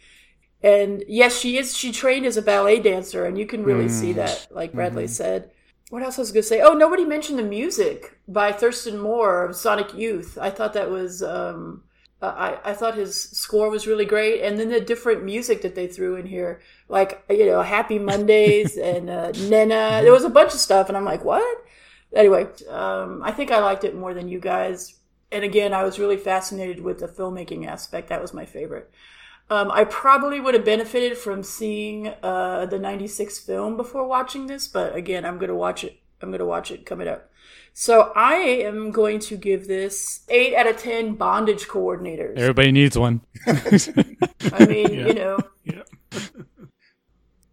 And 0.62 1.04
yes, 1.08 1.38
she 1.38 1.58
is. 1.58 1.76
She 1.76 1.92
trained 1.92 2.24
as 2.24 2.36
a 2.36 2.42
ballet 2.42 2.80
dancer, 2.80 3.26
and 3.26 3.36
you 3.36 3.46
can 3.46 3.64
really 3.64 3.86
mm. 3.86 3.90
see 3.90 4.12
that, 4.14 4.46
like 4.50 4.72
Bradley 4.72 5.04
mm-hmm. 5.04 5.10
said 5.10 5.50
what 5.92 6.02
else 6.02 6.18
I 6.18 6.22
was 6.22 6.32
going 6.32 6.42
to 6.42 6.48
say? 6.48 6.62
Oh, 6.62 6.72
nobody 6.72 7.04
mentioned 7.04 7.38
the 7.38 7.42
music 7.42 8.18
by 8.26 8.50
Thurston 8.50 8.98
Moore 8.98 9.44
of 9.44 9.54
Sonic 9.54 9.92
Youth. 9.92 10.38
I 10.40 10.48
thought 10.48 10.72
that 10.72 10.90
was, 10.90 11.22
um, 11.22 11.82
I, 12.22 12.56
I 12.64 12.72
thought 12.72 12.94
his 12.94 13.14
score 13.14 13.68
was 13.68 13.86
really 13.86 14.06
great. 14.06 14.40
And 14.40 14.58
then 14.58 14.70
the 14.70 14.80
different 14.80 15.22
music 15.22 15.60
that 15.60 15.74
they 15.74 15.86
threw 15.86 16.16
in 16.16 16.24
here, 16.24 16.62
like, 16.88 17.22
you 17.28 17.44
know, 17.44 17.60
Happy 17.60 17.98
Mondays 17.98 18.74
and 18.82 19.10
uh, 19.10 19.32
Nena. 19.32 20.00
There 20.02 20.12
was 20.12 20.24
a 20.24 20.30
bunch 20.30 20.54
of 20.54 20.60
stuff. 20.60 20.88
And 20.88 20.96
I'm 20.96 21.04
like, 21.04 21.26
what? 21.26 21.61
Anyway, 22.14 22.46
um, 22.68 23.22
I 23.22 23.32
think 23.32 23.50
I 23.50 23.60
liked 23.60 23.84
it 23.84 23.94
more 23.94 24.14
than 24.14 24.28
you 24.28 24.38
guys. 24.38 24.94
And 25.30 25.44
again, 25.44 25.72
I 25.72 25.82
was 25.82 25.98
really 25.98 26.18
fascinated 26.18 26.82
with 26.82 26.98
the 26.98 27.08
filmmaking 27.08 27.66
aspect. 27.66 28.08
That 28.08 28.20
was 28.20 28.34
my 28.34 28.44
favorite. 28.44 28.90
Um, 29.50 29.70
I 29.70 29.84
probably 29.84 30.40
would 30.40 30.54
have 30.54 30.64
benefited 30.64 31.18
from 31.18 31.42
seeing 31.42 32.08
uh, 32.22 32.66
the 32.66 32.78
'96 32.78 33.38
film 33.40 33.76
before 33.76 34.06
watching 34.06 34.46
this, 34.46 34.68
but 34.68 34.94
again, 34.94 35.24
I'm 35.24 35.38
gonna 35.38 35.54
watch 35.54 35.84
it. 35.84 35.98
I'm 36.20 36.30
gonna 36.30 36.46
watch 36.46 36.70
it 36.70 36.86
coming 36.86 37.08
up. 37.08 37.30
So 37.74 38.12
I 38.14 38.34
am 38.34 38.90
going 38.90 39.18
to 39.20 39.36
give 39.36 39.66
this 39.66 40.20
eight 40.28 40.54
out 40.54 40.66
of 40.66 40.76
ten 40.76 41.14
bondage 41.14 41.66
coordinators. 41.66 42.36
Everybody 42.36 42.72
needs 42.72 42.96
one. 42.98 43.22
I 43.46 44.66
mean, 44.66 44.92
yeah. 44.92 45.06
you 45.06 45.14
know. 45.14 45.38
Yeah. 45.64 45.82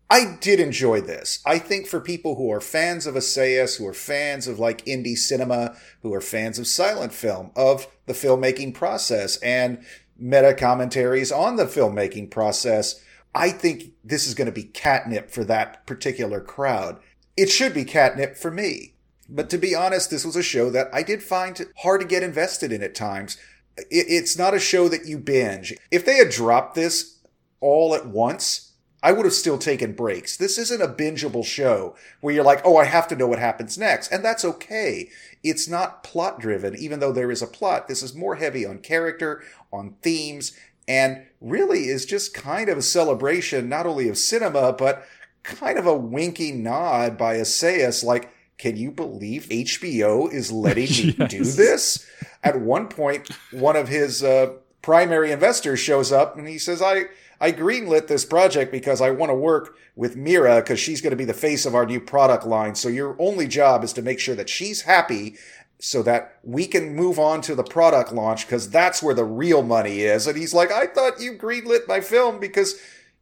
I 0.09 0.37
did 0.39 0.59
enjoy 0.59 1.01
this. 1.01 1.39
I 1.45 1.59
think 1.59 1.85
for 1.85 1.99
people 1.99 2.35
who 2.35 2.51
are 2.51 2.61
fans 2.61 3.05
of 3.05 3.13
Assayas, 3.13 3.77
who 3.77 3.85
are 3.87 3.93
fans 3.93 4.47
of 4.47 4.57
like 4.57 4.83
indie 4.85 5.17
cinema, 5.17 5.75
who 6.01 6.13
are 6.13 6.21
fans 6.21 6.57
of 6.57 6.65
silent 6.65 7.13
film, 7.13 7.51
of 7.55 7.87
the 8.07 8.13
filmmaking 8.13 8.73
process, 8.73 9.37
and 9.37 9.83
meta 10.17 10.55
commentaries 10.55 11.31
on 11.31 11.57
the 11.57 11.65
filmmaking 11.65 12.31
process. 12.31 13.03
I 13.35 13.51
think 13.51 13.93
this 14.03 14.27
is 14.27 14.33
going 14.33 14.47
to 14.47 14.51
be 14.51 14.63
catnip 14.63 15.29
for 15.29 15.43
that 15.43 15.85
particular 15.85 16.41
crowd. 16.41 16.99
It 17.37 17.49
should 17.49 17.75
be 17.75 17.85
catnip 17.85 18.35
for 18.35 18.49
me. 18.49 18.95
But 19.29 19.51
to 19.51 19.59
be 19.59 19.75
honest, 19.75 20.09
this 20.09 20.25
was 20.25 20.35
a 20.35 20.41
show 20.41 20.71
that 20.71 20.89
I 20.91 21.03
did 21.03 21.21
find 21.21 21.67
hard 21.77 22.01
to 22.01 22.07
get 22.07 22.23
invested 22.23 22.71
in 22.71 22.81
at 22.81 22.95
times. 22.95 23.37
It's 23.77 24.37
not 24.37 24.55
a 24.55 24.59
show 24.59 24.89
that 24.89 25.05
you 25.05 25.19
binge. 25.19 25.75
If 25.91 26.03
they 26.03 26.15
had 26.15 26.31
dropped 26.31 26.73
this 26.73 27.19
all 27.61 27.93
at 27.93 28.07
once, 28.07 28.68
I 29.01 29.13
would 29.13 29.25
have 29.25 29.33
still 29.33 29.57
taken 29.57 29.93
breaks. 29.93 30.35
This 30.35 30.57
isn't 30.57 30.81
a 30.81 30.87
bingeable 30.87 31.45
show 31.45 31.95
where 32.19 32.33
you're 32.33 32.43
like, 32.43 32.61
oh, 32.65 32.77
I 32.77 32.85
have 32.85 33.07
to 33.09 33.15
know 33.15 33.27
what 33.27 33.39
happens 33.39 33.77
next. 33.77 34.11
And 34.11 34.23
that's 34.23 34.43
okay. 34.43 35.09
It's 35.43 35.67
not 35.69 36.03
plot 36.03 36.39
driven, 36.39 36.75
even 36.75 36.99
though 36.99 37.13
there 37.13 37.31
is 37.31 37.41
a 37.41 37.47
plot. 37.47 37.87
This 37.87 38.03
is 38.03 38.13
more 38.13 38.35
heavy 38.35 38.65
on 38.65 38.79
character, 38.79 39.41
on 39.71 39.95
themes, 40.01 40.57
and 40.87 41.23
really 41.39 41.85
is 41.85 42.05
just 42.05 42.33
kind 42.33 42.67
of 42.67 42.77
a 42.77 42.81
celebration, 42.81 43.69
not 43.69 43.85
only 43.85 44.09
of 44.09 44.17
cinema, 44.17 44.73
but 44.73 45.05
kind 45.43 45.77
of 45.77 45.85
a 45.85 45.95
winky 45.95 46.51
nod 46.51 47.17
by 47.17 47.35
Assayas, 47.35 48.03
like, 48.03 48.29
can 48.57 48.75
you 48.75 48.91
believe 48.91 49.45
HBO 49.45 50.31
is 50.31 50.51
letting 50.51 50.89
me 50.89 51.15
yes. 51.19 51.31
do 51.31 51.43
this? 51.43 52.05
At 52.43 52.59
one 52.59 52.87
point, 52.87 53.29
one 53.51 53.75
of 53.77 53.87
his 53.87 54.23
uh, 54.23 54.53
primary 54.81 55.31
investor 55.31 55.75
shows 55.75 56.11
up 56.11 56.37
and 56.37 56.47
he 56.47 56.57
says, 56.57 56.81
I, 56.81 57.05
I 57.41 57.51
greenlit 57.51 58.07
this 58.07 58.25
project 58.25 58.71
because 58.71 59.01
I 59.01 59.11
want 59.11 59.29
to 59.29 59.35
work 59.35 59.77
with 59.95 60.15
Mira 60.15 60.57
because 60.57 60.79
she's 60.79 61.01
going 61.01 61.11
to 61.11 61.17
be 61.17 61.25
the 61.25 61.33
face 61.33 61.65
of 61.65 61.75
our 61.75 61.85
new 61.85 61.99
product 61.99 62.45
line. 62.45 62.75
So 62.75 62.89
your 62.89 63.15
only 63.19 63.47
job 63.47 63.83
is 63.83 63.93
to 63.93 64.01
make 64.01 64.19
sure 64.19 64.35
that 64.35 64.49
she's 64.49 64.81
happy 64.81 65.35
so 65.79 66.03
that 66.03 66.39
we 66.43 66.67
can 66.67 66.95
move 66.95 67.17
on 67.17 67.41
to 67.41 67.55
the 67.55 67.63
product 67.63 68.11
launch 68.11 68.45
because 68.45 68.69
that's 68.69 69.01
where 69.01 69.15
the 69.15 69.23
real 69.23 69.63
money 69.63 70.01
is. 70.01 70.27
And 70.27 70.37
he's 70.37 70.53
like, 70.53 70.71
I 70.71 70.87
thought 70.87 71.21
you 71.21 71.33
greenlit 71.33 71.87
my 71.87 72.01
film 72.01 72.39
because 72.39 72.79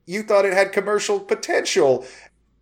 you 0.07 0.23
thought 0.23 0.45
it 0.45 0.53
had 0.53 0.71
commercial 0.71 1.19
potential. 1.19 2.05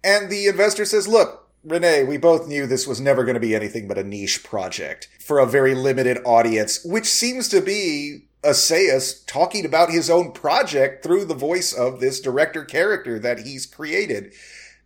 And 0.03 0.29
the 0.29 0.47
investor 0.47 0.84
says, 0.84 1.08
look, 1.08 1.47
Renee, 1.63 2.03
we 2.03 2.17
both 2.17 2.47
knew 2.47 2.67
this 2.67 2.86
was 2.86 2.99
never 3.01 3.23
going 3.23 3.36
to 3.36 3.39
be 3.39 3.55
anything 3.55 3.88
but 3.88 3.97
a 3.97 4.03
niche 4.03 4.43
project 4.43 5.10
for 5.19 5.39
a 5.39 5.47
very 5.47 5.73
limited 5.73 6.19
audience, 6.25 6.84
which 6.84 7.05
seems 7.05 7.47
to 7.49 7.62
be 7.62 8.25
Assayas 8.45 9.25
talking 9.25 9.65
about 9.65 9.89
his 9.89 10.10
own 10.10 10.31
project 10.31 11.03
through 11.03 11.25
the 11.25 11.34
voice 11.34 11.73
of 11.73 11.99
this 11.99 12.19
director 12.19 12.63
character 12.63 13.19
that 13.19 13.39
he's 13.39 13.65
created. 13.65 14.34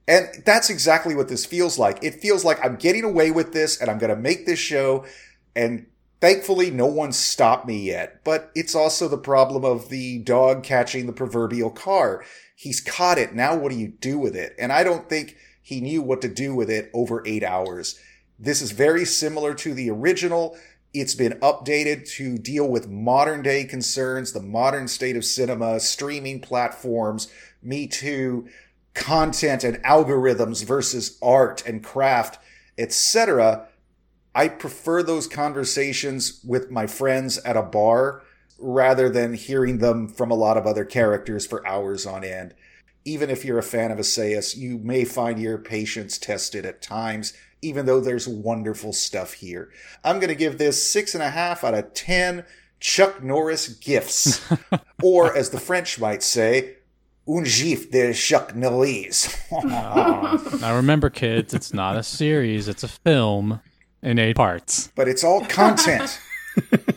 And 0.07 0.27
that's 0.45 0.69
exactly 0.69 1.13
what 1.15 1.27
this 1.27 1.45
feels 1.45 1.77
like. 1.77 2.03
It 2.03 2.21
feels 2.21 2.43
like 2.43 2.63
I'm 2.65 2.77
getting 2.77 3.03
away 3.03 3.29
with 3.29 3.53
this 3.53 3.79
and 3.79 3.91
I'm 3.91 3.99
going 3.99 4.09
to 4.09 4.15
make 4.15 4.45
this 4.45 4.57
show. 4.57 5.05
And 5.55 5.85
thankfully, 6.19 6.71
no 6.71 6.87
one 6.87 7.11
stopped 7.11 7.67
me 7.67 7.79
yet. 7.79 8.23
But 8.23 8.49
it's 8.55 8.73
also 8.73 9.07
the 9.07 9.17
problem 9.17 9.63
of 9.63 9.89
the 9.89 10.19
dog 10.19 10.63
catching 10.63 11.05
the 11.05 11.13
proverbial 11.13 11.69
car. 11.69 12.23
He's 12.55 12.81
caught 12.81 13.19
it. 13.19 13.35
Now 13.35 13.55
what 13.55 13.71
do 13.71 13.77
you 13.77 13.89
do 13.89 14.17
with 14.17 14.35
it? 14.35 14.55
And 14.57 14.71
I 14.71 14.83
don't 14.83 15.07
think 15.07 15.37
he 15.61 15.79
knew 15.81 16.01
what 16.01 16.21
to 16.21 16.27
do 16.27 16.55
with 16.55 16.71
it 16.71 16.89
over 16.93 17.21
eight 17.27 17.43
hours. 17.43 17.99
This 18.39 18.61
is 18.61 18.71
very 18.71 19.05
similar 19.05 19.53
to 19.55 19.73
the 19.73 19.91
original. 19.91 20.57
It's 20.93 21.13
been 21.13 21.33
updated 21.33 22.09
to 22.13 22.37
deal 22.37 22.67
with 22.67 22.89
modern 22.89 23.43
day 23.43 23.63
concerns, 23.63 24.31
the 24.31 24.41
modern 24.41 24.87
state 24.87 25.15
of 25.15 25.23
cinema, 25.23 25.79
streaming 25.79 26.39
platforms, 26.39 27.31
Me 27.61 27.85
Too, 27.85 28.47
content 28.95 29.63
and 29.63 29.77
algorithms 29.83 30.65
versus 30.65 31.19
art 31.21 31.63
and 31.67 31.83
craft, 31.83 32.39
etc. 32.77 33.67
I 34.33 34.47
prefer 34.47 35.03
those 35.03 35.27
conversations 35.27 36.41
with 36.43 36.71
my 36.71 36.87
friends 36.87 37.37
at 37.39 37.57
a 37.57 37.61
bar 37.61 38.23
rather 38.57 39.09
than 39.09 39.35
hearing 39.35 39.77
them 39.77 40.07
from 40.07 40.31
a 40.31 40.35
lot 40.35 40.57
of 40.57 40.65
other 40.65 40.85
characters 40.85 41.45
for 41.45 41.65
hours 41.67 42.07
on 42.07 42.23
end. 42.23 42.55
Even 43.05 43.29
if 43.29 43.45
you're 43.45 43.59
a 43.59 43.63
fan 43.63 43.91
of 43.91 43.99
Assayas, 43.99 44.57
you 44.57 44.79
may 44.79 45.05
find 45.05 45.39
your 45.39 45.57
patience 45.59 46.17
tested 46.17 46.65
at 46.65 46.81
times 46.81 47.33
even 47.61 47.85
though 47.85 47.99
there's 47.99 48.27
wonderful 48.27 48.93
stuff 48.93 49.33
here. 49.33 49.69
I'm 50.03 50.17
going 50.19 50.29
to 50.29 50.35
give 50.35 50.57
this 50.57 50.81
six 50.81 51.13
and 51.13 51.23
a 51.23 51.29
half 51.29 51.63
out 51.63 51.73
of 51.73 51.93
10 51.93 52.45
Chuck 52.79 53.21
Norris 53.21 53.67
gifts. 53.67 54.41
or, 55.03 55.35
as 55.35 55.49
the 55.49 55.59
French 55.59 55.99
might 55.99 56.23
say, 56.23 56.77
un 57.27 57.43
gif 57.43 57.91
de 57.91 58.13
Chuck 58.13 58.55
Norris. 58.55 59.37
now 59.51 60.75
remember, 60.75 61.09
kids, 61.09 61.53
it's 61.53 61.73
not 61.73 61.97
a 61.97 62.03
series, 62.03 62.67
it's 62.67 62.83
a 62.83 62.87
film 62.87 63.59
in 64.01 64.19
eight 64.19 64.37
parts. 64.37 64.91
But 64.95 65.07
it's 65.07 65.23
all 65.23 65.45
content. 65.45 66.19